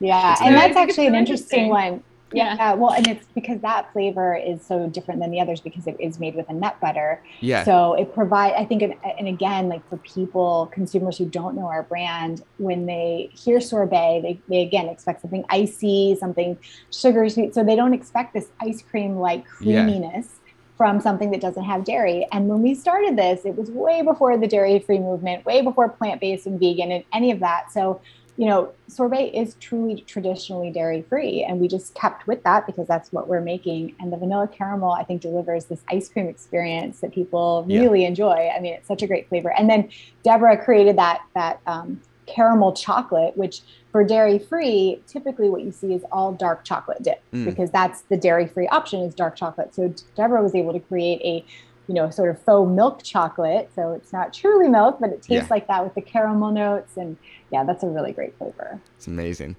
yeah, 0.01 0.37
and 0.43 0.55
that's 0.55 0.77
actually 0.77 1.07
an 1.07 1.15
interesting, 1.15 1.67
interesting 1.67 1.69
one. 1.69 2.03
Yeah. 2.33 2.57
yeah. 2.57 2.73
Uh, 2.73 2.77
well, 2.77 2.93
and 2.93 3.07
it's 3.07 3.27
because 3.35 3.61
that 3.61 3.93
flavor 3.93 4.37
is 4.37 4.65
so 4.65 4.89
different 4.89 5.21
than 5.21 5.31
the 5.31 5.41
others 5.41 5.61
because 5.61 5.87
it 5.87 5.97
is 6.01 6.19
made 6.19 6.35
with 6.35 6.49
a 6.49 6.53
nut 6.53 6.77
butter. 6.81 7.23
Yeah. 7.41 7.65
So 7.65 7.95
it 7.95 8.13
provide, 8.15 8.55
I 8.55 8.65
think, 8.65 8.83
and, 8.83 8.95
and 9.19 9.29
again, 9.29 9.69
like 9.69 9.89
for 9.89 9.97
people, 9.99 10.69
consumers 10.73 11.19
who 11.19 11.27
don't 11.27 11.55
know 11.55 11.67
our 11.67 11.85
brand, 11.85 12.43
when 12.59 12.87
they 12.87 13.31
hear 13.33 13.61
sorbet, 13.61 14.21
they, 14.23 14.41
they 14.49 14.63
again 14.63 14.89
expect 14.89 15.23
something 15.23 15.45
icy, 15.49 16.17
something 16.19 16.59
sugary 16.91 17.31
sweet. 17.31 17.55
So 17.55 17.63
they 17.63 17.77
don't 17.77 17.95
expect 17.95 18.35
this 18.35 18.49
ice 18.61 18.83
cream 18.83 19.17
like 19.17 19.47
creaminess. 19.47 20.27
Yeah 20.27 20.43
from 20.77 21.01
something 21.01 21.31
that 21.31 21.41
doesn't 21.41 21.65
have 21.65 21.85
dairy. 21.85 22.27
And 22.33 22.49
when 22.49 22.61
we 22.61 22.75
started 22.75 23.17
this, 23.17 23.47
it 23.47 23.57
was 23.57 23.71
way 23.71 24.03
before 24.03 24.37
the 24.37 24.47
dairy 24.47 24.79
free 24.79 24.99
movement, 24.99 25.47
way 25.47 25.63
before 25.63 25.89
plant 25.89 26.21
based 26.21 26.47
and 26.47 26.61
vegan 26.61 26.93
and 26.93 27.03
any 27.15 27.31
of 27.31 27.41
that. 27.41 27.73
So 27.73 28.03
you 28.37 28.47
know, 28.47 28.73
sorbet 28.87 29.31
is 29.35 29.55
truly 29.61 30.03
traditionally 30.03 30.71
dairy 30.71 31.03
free. 31.03 31.43
And 31.43 31.59
we 31.59 31.69
just 31.69 31.95
kept 31.95 32.27
with 32.27 32.43
that 32.45 32.67
because 32.67 32.87
that's 32.87 33.13
what 33.13 33.29
we're 33.29 33.41
making. 33.41 33.95
And 33.99 34.13
the 34.13 34.17
vanilla 34.17 34.47
caramel, 34.47 34.93
I 34.93 35.05
think, 35.05 35.23
delivers 35.23 35.67
this 35.67 35.83
ice 35.91 36.09
cream 36.09 36.29
experience 36.29 37.01
that 37.01 37.13
people 37.13 37.65
really 37.67 38.03
yeah. 38.03 38.09
enjoy. 38.09 38.51
I 38.55 38.61
mean, 38.61 38.75
it's 38.75 38.89
such 38.89 39.03
a 39.03 39.07
great 39.07 39.29
flavor. 39.29 39.53
And 39.57 39.71
then 39.71 39.89
Deborah 40.23 40.63
created 40.63 40.99
that, 40.99 41.23
that 41.35 41.61
um, 41.67 42.01
caramel 42.27 42.73
chocolate, 42.75 43.37
which 43.37 43.63
for 43.91 44.05
dairy 44.05 44.39
free, 44.39 45.01
typically 45.07 45.49
what 45.49 45.63
you 45.63 45.73
see 45.73 45.95
is 45.95 46.05
all 46.13 46.33
dark 46.33 46.65
chocolate 46.65 47.03
dip 47.03 47.23
mm. 47.33 47.47
because 47.47 47.71
that's 47.71 48.03
the 48.03 48.17
dairy 48.17 48.47
free 48.47 48.69
option 48.69 49.01
is 49.01 49.15
dark 49.15 49.37
chocolate. 49.37 49.75
So 49.75 49.95
Deborah 50.15 50.43
was 50.43 50.55
able 50.55 50.75
to 50.75 50.81
create 50.81 51.21
a 51.23 51.45
you 51.89 51.95
know, 51.95 52.11
sort 52.11 52.31
of 52.31 52.41
faux 52.43 52.71
milk 52.71 53.03
chocolate. 53.03 53.71
So 53.75 53.93
it's 53.93 54.13
not 54.13 54.33
truly 54.33 54.69
milk, 54.69 54.99
but 55.01 55.11
it 55.11 55.23
tastes 55.23 55.31
yeah. 55.31 55.47
like 55.51 55.67
that 55.69 55.85
with 55.85 55.95
the 55.95 56.03
caramel 56.03 56.51
notes. 56.51 56.97
And 56.97 57.17
yeah, 57.51 57.65
that's 57.65 57.83
a 57.83 57.89
really 57.89 58.13
great 58.13 58.37
flavor. 58.39 58.81
It's 58.97 59.07
amazing. 59.07 59.57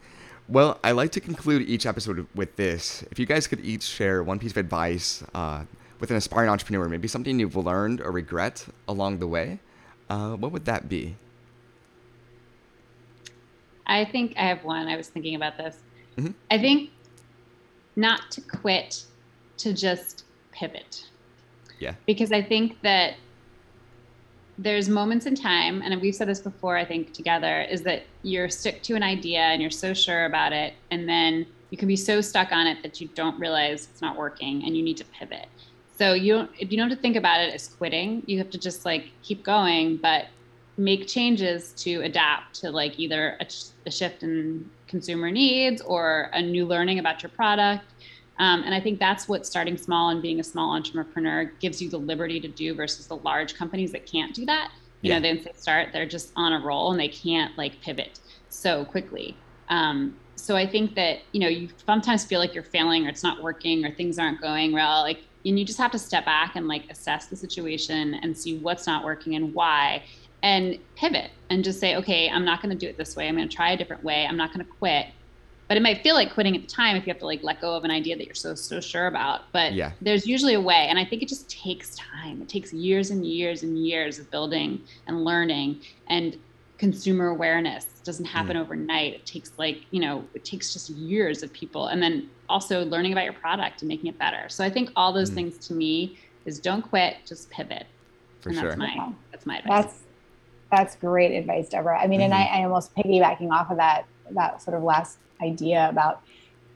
Well, 0.50 0.80
I 0.84 0.92
like 0.92 1.12
to 1.12 1.20
conclude 1.20 1.68
each 1.68 1.86
episode 1.86 2.26
with 2.34 2.56
this. 2.56 3.04
If 3.12 3.20
you 3.20 3.26
guys 3.26 3.48
could 3.48 3.60
each 3.66 3.84
share 3.84 4.24
one 4.24 4.40
piece 4.40 4.52
of 4.52 4.58
advice 4.58 5.24
uh, 5.34 5.66
with 6.00 6.10
an 6.10 6.18
aspiring 6.18 6.50
entrepreneur, 6.50 6.88
maybe 6.88 7.08
something 7.08 7.40
you've 7.40 7.58
learned 7.58 8.02
or 8.02 8.12
regret 8.12 8.66
along 8.88 9.20
the 9.20 9.28
way, 9.28 9.60
uh, 10.10 10.36
what 10.36 10.52
would 10.52 10.66
that 10.66 10.88
be? 10.88 11.16
I 13.86 14.06
think 14.06 14.34
I 14.38 14.44
have 14.44 14.63
one. 14.63 14.88
I 14.88 14.96
was 14.96 15.08
thinking 15.08 15.36
about 15.36 15.58
this. 15.58 15.78
Mm-hmm. 16.18 16.32
I 16.52 16.58
think 16.58 16.92
not 17.96 18.32
to 18.32 18.42
quit, 18.42 19.06
to 19.58 19.74
just 19.74 20.24
pivot. 20.52 21.06
Yeah. 21.80 21.94
Because 22.06 22.32
I 22.32 22.42
think 22.42 22.82
that 22.82 23.16
there's 24.58 24.90
moments 24.90 25.26
in 25.26 25.36
time, 25.36 25.82
and 25.84 26.02
we've 26.02 26.16
said 26.16 26.28
this 26.28 26.40
before, 26.40 26.78
I 26.78 26.86
think 26.86 27.13
together, 27.13 27.62
is 27.62 27.84
that 27.84 28.04
you're 28.24 28.50
stuck 28.50 28.82
to 28.84 28.96
an 28.96 29.04
idea 29.04 29.40
and 29.40 29.62
you're 29.62 29.70
so 29.70 29.94
sure 29.94 30.26
about 30.26 30.52
it, 30.52 30.74
and 30.90 31.08
then 31.08 31.46
you 31.70 31.78
can 31.78 31.88
be 31.88 31.96
so 31.96 32.22
stuck 32.22 32.52
on 32.52 32.66
it 32.66 32.82
that 32.82 33.00
you 33.00 33.08
don't 33.10 33.40
realize 33.40 33.88
it's 33.92 34.02
not 34.02 34.18
working 34.18 34.63
and 34.63 34.76
you 34.76 34.82
need 34.82 34.98
to 34.98 35.06
pivot. 35.06 35.48
So 35.98 36.13
you 36.13 36.34
don't 36.34 36.62
you 36.72 36.78
don't 36.78 36.90
have 36.90 36.98
to 36.98 37.02
think 37.02 37.16
about 37.16 37.42
it 37.42 37.54
as 37.54 37.68
quitting. 37.68 38.24
You 38.26 38.38
have 38.38 38.50
to 38.52 38.58
just 38.58 38.86
like 38.86 39.12
keep 39.22 39.44
going, 39.44 39.98
but 39.98 40.28
make 40.78 41.08
changes 41.08 41.74
to 41.74 42.02
adapt 42.02 42.56
to 42.62 42.72
like 42.72 43.00
either 43.00 43.36
a, 43.40 43.48
a 43.88 43.92
shift 43.92 44.24
in 44.24 44.70
consumer 44.88 45.32
needs 45.32 45.82
or 45.82 46.30
a 46.34 46.42
new 46.42 46.66
learning 46.66 47.00
about 47.00 47.24
your 47.24 47.32
product 47.32 47.84
um, 48.39 48.63
and 48.63 48.73
I 48.73 48.80
think 48.80 49.00
that's 49.00 49.28
what 49.28 49.45
starting 49.45 49.78
small 49.78 50.10
and 50.10 50.21
being 50.21 50.39
a 50.39 50.43
small 50.43 50.73
entrepreneur 50.73 51.45
gives 51.60 51.82
you 51.82 51.89
the 51.89 51.97
liberty 51.97 52.39
to 52.39 52.47
do 52.47 52.76
versus 52.76 53.08
the 53.08 53.17
large 53.17 53.56
companies 53.56 53.91
that 53.93 54.06
can't 54.06 54.34
do 54.34 54.45
that. 54.45 54.71
You 55.02 55.12
yeah. 55.12 55.19
know, 55.19 55.36
they 55.36 55.52
start, 55.56 55.89
they're 55.93 56.08
just 56.08 56.32
on 56.36 56.54
a 56.54 56.60
roll 56.60 56.91
and 56.91 57.00
they 57.00 57.08
can't 57.08 57.56
like 57.58 57.80
pivot 57.82 58.19
so 58.50 58.86
quickly. 58.86 59.36
Um, 59.69 60.15
so 60.36 60.56
I 60.56 60.67
think 60.67 60.95
that, 60.95 61.19
you 61.32 61.39
know, 61.39 61.47
you 61.47 61.69
sometimes 61.86 62.26
feel 62.26 62.39
like 62.39 62.54
you're 62.54 62.63
failing 62.63 63.06
or 63.06 63.10
it's 63.10 63.23
not 63.23 63.41
working 63.41 63.86
or 63.86 63.91
things 63.91 64.19
aren't 64.19 64.39
going 64.39 64.71
well. 64.71 65.02
Like, 65.02 65.19
and 65.45 65.58
you 65.58 65.65
just 65.65 65.80
have 65.80 65.91
to 65.91 66.00
step 66.00 66.26
back 66.26 66.56
and 66.56 66.67
like 66.67 66.89
assess 66.89 67.28
the 67.28 67.36
situation 67.36 68.15
and 68.15 68.38
see 68.38 68.58
what's 68.58 68.86
not 68.86 69.04
working 69.04 69.36
and 69.36 69.54
why 69.54 70.04
and 70.43 70.78
pivot 70.95 71.32
and 71.50 71.63
just 71.63 71.80
say, 71.80 71.95
okay, 71.95 72.30
I'm 72.30 72.45
not 72.45 72.62
going 72.62 72.78
to 72.78 72.78
do 72.78 72.88
it 72.88 72.97
this 72.97 73.15
way. 73.15 73.28
I'm 73.28 73.36
going 73.36 73.50
to 73.50 73.56
try 73.56 73.71
a 73.71 73.78
different 73.78 74.04
way. 74.04 74.26
I'm 74.28 74.38
not 74.38 74.54
going 74.54 74.65
to 74.65 74.71
quit 74.71 75.08
but 75.67 75.75
it 75.75 75.84
might 75.84 76.01
feel 76.01 76.15
like 76.15 76.34
quitting 76.34 76.56
at 76.56 76.62
the 76.62 76.67
time 76.67 76.95
if 76.95 77.06
you 77.06 77.12
have 77.12 77.19
to 77.19 77.25
like 77.25 77.43
let 77.43 77.60
go 77.60 77.75
of 77.75 77.84
an 77.84 77.91
idea 77.91 78.15
that 78.15 78.25
you're 78.25 78.36
so 78.36 78.56
so 78.56 78.80
sure 78.80 79.08
about 79.08 79.41
but 79.51 79.73
yeah. 79.73 79.91
there's 80.01 80.25
usually 80.25 80.53
a 80.53 80.62
way 80.62 80.88
and 80.89 80.97
i 80.97 81.06
think 81.06 81.21
it 81.21 81.27
just 81.27 81.49
takes 81.49 81.95
time 81.95 82.41
it 82.41 82.49
takes 82.49 82.73
years 82.73 83.12
and 83.12 83.25
years 83.25 83.63
and 83.63 83.77
years 83.77 84.19
of 84.19 84.30
building 84.32 84.82
and 85.08 85.23
learning 85.23 85.80
and 86.08 86.38
consumer 86.77 87.30
awareness 87.30 87.86
doesn't 88.03 88.25
happen 88.25 88.56
mm. 88.56 88.62
overnight 88.62 89.13
it 89.13 89.25
takes 89.25 89.51
like 89.58 89.82
you 89.91 89.99
know 89.99 90.23
it 90.34 90.45
takes 90.45 90.73
just 90.73 90.89
years 90.91 91.43
of 91.43 91.51
people 91.51 91.88
and 91.88 92.01
then 92.01 92.30
also 92.49 92.86
learning 92.86 93.12
about 93.12 93.23
your 93.23 93.34
product 93.34 93.82
and 93.82 93.89
making 93.89 94.08
it 94.08 94.17
better 94.17 94.47
so 94.47 94.63
i 94.63 94.69
think 94.69 94.89
all 94.95 95.12
those 95.12 95.32
mm. 95.32 95.36
things 95.36 95.58
to 95.58 95.73
me 95.73 96.17
is 96.45 96.60
don't 96.60 96.84
quit 96.84 97.17
just 97.25 97.49
pivot 97.49 97.86
for 98.41 98.49
and 98.49 98.60
sure 98.60 98.69
that's 98.69 98.80
my 98.80 99.13
that's 99.32 99.45
my 99.45 99.58
advice 99.58 99.84
that's 99.84 100.03
that's 100.71 100.95
great 100.97 101.36
advice 101.36 101.67
deborah 101.69 101.99
i 101.99 102.06
mean 102.06 102.19
mm-hmm. 102.19 102.32
and 102.32 102.34
I, 102.34 102.60
I 102.60 102.63
almost 102.63 102.95
piggybacking 102.95 103.51
off 103.51 103.71
of 103.71 103.77
that 103.77 104.06
that 104.32 104.62
sort 104.62 104.76
of 104.76 104.84
last 104.84 105.20
idea 105.42 105.88
about 105.90 106.22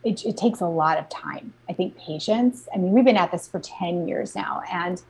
it, 0.04 0.26
it 0.26 0.38
takes 0.38 0.62
a 0.62 0.68
lot 0.68 0.98
of 0.98 1.08
time. 1.10 1.54
I 1.70 1.74
think 1.74 1.98
patience. 1.98 2.68
I 2.74 2.78
mean, 2.78 2.92
we've 2.92 3.06
been 3.06 3.18
at 3.18 3.32
this 3.32 3.48
for 3.48 3.60
10 3.60 4.08
years 4.08 4.36
now. 4.36 4.64
And 4.72 5.02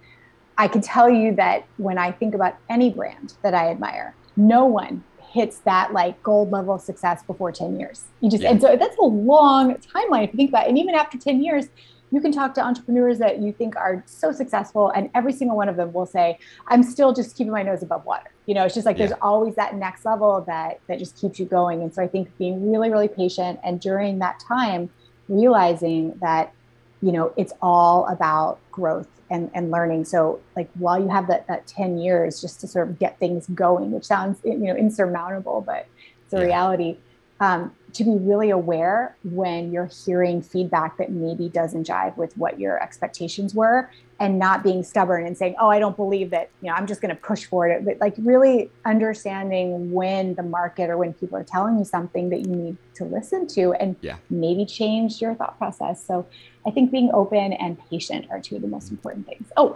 I 0.57 0.67
can 0.67 0.81
tell 0.81 1.09
you 1.09 1.33
that 1.35 1.65
when 1.77 1.97
I 1.97 2.11
think 2.11 2.35
about 2.35 2.55
any 2.69 2.89
brand 2.89 3.33
that 3.41 3.53
I 3.53 3.69
admire, 3.71 4.15
no 4.35 4.65
one 4.65 5.03
hits 5.31 5.59
that 5.59 5.93
like 5.93 6.21
gold 6.23 6.51
level 6.51 6.75
of 6.75 6.81
success 6.81 7.23
before 7.23 7.51
10 7.51 7.79
years. 7.79 8.05
You 8.19 8.29
just, 8.29 8.43
yeah. 8.43 8.51
and 8.51 8.61
so 8.61 8.75
that's 8.75 8.97
a 8.97 9.03
long 9.03 9.75
timeline 9.75 10.25
if 10.25 10.33
you 10.33 10.37
think 10.37 10.49
about 10.49 10.65
it. 10.65 10.69
And 10.69 10.77
even 10.77 10.93
after 10.93 11.17
10 11.17 11.41
years, 11.41 11.69
you 12.11 12.19
can 12.19 12.31
talk 12.31 12.53
to 12.53 12.61
entrepreneurs 12.61 13.17
that 13.19 13.39
you 13.39 13.53
think 13.53 13.75
are 13.75 14.03
so 14.05 14.31
successful 14.31 14.89
and 14.89 15.09
every 15.15 15.33
single 15.33 15.55
one 15.55 15.69
of 15.69 15.75
them 15.77 15.91
will 15.93 16.05
say 16.05 16.37
i'm 16.67 16.83
still 16.83 17.13
just 17.13 17.35
keeping 17.35 17.51
my 17.51 17.63
nose 17.63 17.81
above 17.81 18.05
water 18.05 18.31
you 18.45 18.53
know 18.53 18.65
it's 18.65 18.75
just 18.75 18.85
like 18.85 18.97
yeah. 18.97 19.07
there's 19.07 19.19
always 19.21 19.55
that 19.55 19.75
next 19.75 20.05
level 20.05 20.41
that 20.45 20.79
that 20.87 20.99
just 20.99 21.19
keeps 21.19 21.39
you 21.39 21.45
going 21.45 21.81
and 21.81 21.93
so 21.93 22.01
i 22.01 22.07
think 22.07 22.29
being 22.37 22.71
really 22.71 22.89
really 22.89 23.07
patient 23.07 23.59
and 23.63 23.79
during 23.79 24.19
that 24.19 24.39
time 24.39 24.89
realizing 25.27 26.13
that 26.21 26.53
you 27.01 27.11
know 27.11 27.33
it's 27.37 27.53
all 27.61 28.05
about 28.07 28.59
growth 28.71 29.07
and, 29.29 29.49
and 29.53 29.71
learning 29.71 30.03
so 30.03 30.39
like 30.57 30.69
while 30.73 31.01
you 31.01 31.07
have 31.07 31.27
that, 31.27 31.47
that 31.47 31.65
10 31.65 31.97
years 31.97 32.41
just 32.41 32.59
to 32.59 32.67
sort 32.67 32.89
of 32.89 32.99
get 32.99 33.17
things 33.17 33.47
going 33.53 33.91
which 33.91 34.03
sounds 34.03 34.39
you 34.43 34.57
know 34.57 34.75
insurmountable 34.75 35.61
but 35.61 35.87
it's 36.25 36.33
a 36.33 36.37
yeah. 36.37 36.43
reality 36.43 36.97
um, 37.41 37.75
to 37.93 38.03
be 38.05 38.11
really 38.11 38.51
aware 38.51 39.17
when 39.23 39.71
you're 39.73 39.89
hearing 40.05 40.41
feedback 40.41 40.97
that 40.97 41.11
maybe 41.11 41.49
doesn't 41.49 41.85
jive 41.85 42.15
with 42.15 42.37
what 42.37 42.59
your 42.59 42.81
expectations 42.81 43.53
were 43.53 43.89
and 44.19 44.37
not 44.37 44.63
being 44.63 44.83
stubborn 44.83 45.25
and 45.25 45.37
saying 45.37 45.55
oh 45.59 45.67
i 45.67 45.79
don't 45.79 45.97
believe 45.97 46.29
that 46.29 46.49
you 46.61 46.69
know 46.69 46.75
i'm 46.75 46.87
just 46.87 47.01
going 47.01 47.13
to 47.13 47.21
push 47.21 47.45
for 47.45 47.67
it. 47.67 47.83
But 47.83 47.99
like 47.99 48.13
really 48.19 48.69
understanding 48.85 49.91
when 49.91 50.35
the 50.35 50.43
market 50.43 50.89
or 50.89 50.97
when 50.97 51.13
people 51.13 51.37
are 51.37 51.43
telling 51.43 51.77
you 51.79 51.83
something 51.83 52.29
that 52.29 52.41
you 52.41 52.55
need 52.55 52.77
to 52.93 53.03
listen 53.03 53.47
to 53.47 53.73
and 53.73 53.95
yeah. 54.01 54.17
maybe 54.29 54.65
change 54.65 55.19
your 55.19 55.33
thought 55.33 55.57
process. 55.57 56.05
So 56.05 56.25
i 56.65 56.71
think 56.71 56.91
being 56.91 57.09
open 57.13 57.53
and 57.53 57.77
patient 57.89 58.27
are 58.29 58.39
two 58.39 58.55
of 58.55 58.61
the 58.61 58.67
most 58.67 58.91
important 58.91 59.25
things. 59.25 59.51
Oh 59.57 59.75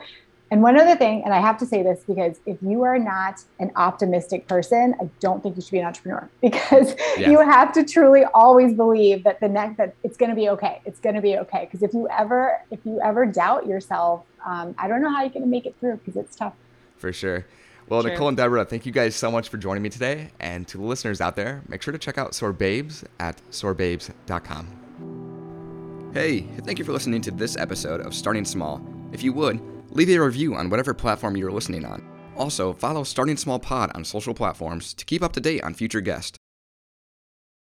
and 0.51 0.61
one 0.61 0.79
other 0.79 0.95
thing, 0.95 1.23
and 1.23 1.33
I 1.33 1.39
have 1.39 1.57
to 1.57 1.65
say 1.65 1.81
this 1.81 2.03
because 2.05 2.39
if 2.45 2.57
you 2.61 2.83
are 2.83 2.99
not 2.99 3.43
an 3.59 3.71
optimistic 3.75 4.47
person, 4.47 4.93
I 5.01 5.09
don't 5.19 5.41
think 5.41 5.55
you 5.55 5.61
should 5.61 5.71
be 5.71 5.79
an 5.79 5.87
entrepreneur 5.87 6.29
because 6.41 6.95
yeah. 7.17 7.31
you 7.31 7.39
have 7.39 7.73
to 7.73 7.83
truly 7.83 8.25
always 8.33 8.73
believe 8.73 9.23
that 9.23 9.39
the 9.39 9.49
next 9.49 9.77
that 9.77 9.95
it's 10.03 10.17
going 10.17 10.29
to 10.29 10.35
be 10.35 10.49
okay. 10.49 10.81
It's 10.85 10.99
going 10.99 11.15
to 11.15 11.21
be 11.21 11.37
okay. 11.39 11.65
Because 11.65 11.81
if 11.81 11.93
you 11.93 12.07
ever 12.09 12.61
if 12.69 12.79
you 12.85 13.01
ever 13.01 13.25
doubt 13.25 13.65
yourself, 13.65 14.23
um, 14.45 14.75
I 14.77 14.87
don't 14.87 15.01
know 15.01 15.09
how 15.09 15.21
you're 15.21 15.31
going 15.31 15.41
to 15.41 15.49
make 15.49 15.65
it 15.65 15.75
through 15.79 15.97
because 15.97 16.15
it's 16.15 16.35
tough. 16.35 16.53
For 16.97 17.11
sure. 17.11 17.47
Well, 17.89 18.01
sure. 18.01 18.11
Nicole 18.11 18.27
and 18.29 18.37
Deborah, 18.37 18.65
thank 18.65 18.85
you 18.85 18.91
guys 18.91 19.15
so 19.15 19.31
much 19.31 19.49
for 19.49 19.57
joining 19.57 19.81
me 19.81 19.89
today. 19.89 20.29
And 20.39 20.67
to 20.67 20.77
the 20.77 20.83
listeners 20.83 21.21
out 21.21 21.35
there, 21.35 21.63
make 21.67 21.81
sure 21.81 21.91
to 21.91 21.97
check 21.97 22.17
out 22.17 22.31
Sorbabes 22.31 23.03
at 23.19 23.41
sorbabes.com. 23.51 24.81
Hey, 26.13 26.41
thank 26.61 26.79
you 26.79 26.85
for 26.85 26.93
listening 26.93 27.21
to 27.21 27.31
this 27.31 27.57
episode 27.57 28.01
of 28.01 28.13
Starting 28.15 28.45
Small. 28.45 28.81
If 29.11 29.21
you 29.21 29.33
would, 29.33 29.59
Leave 29.95 30.09
a 30.09 30.17
review 30.19 30.55
on 30.55 30.69
whatever 30.69 30.93
platform 30.93 31.37
you're 31.37 31.53
listening 31.53 31.85
on. 31.85 32.05
Also, 32.35 32.73
follow 32.73 33.05
Starting 33.05 33.37
Small 33.37 33.59
Pod 33.59 33.93
on 33.95 34.03
social 34.03 34.33
platforms 34.33 34.93
to 34.93 35.05
keep 35.05 35.23
up 35.23 35.31
to 35.31 35.39
date 35.39 35.63
on 35.63 35.73
future 35.73 36.01
guests. 36.01 36.37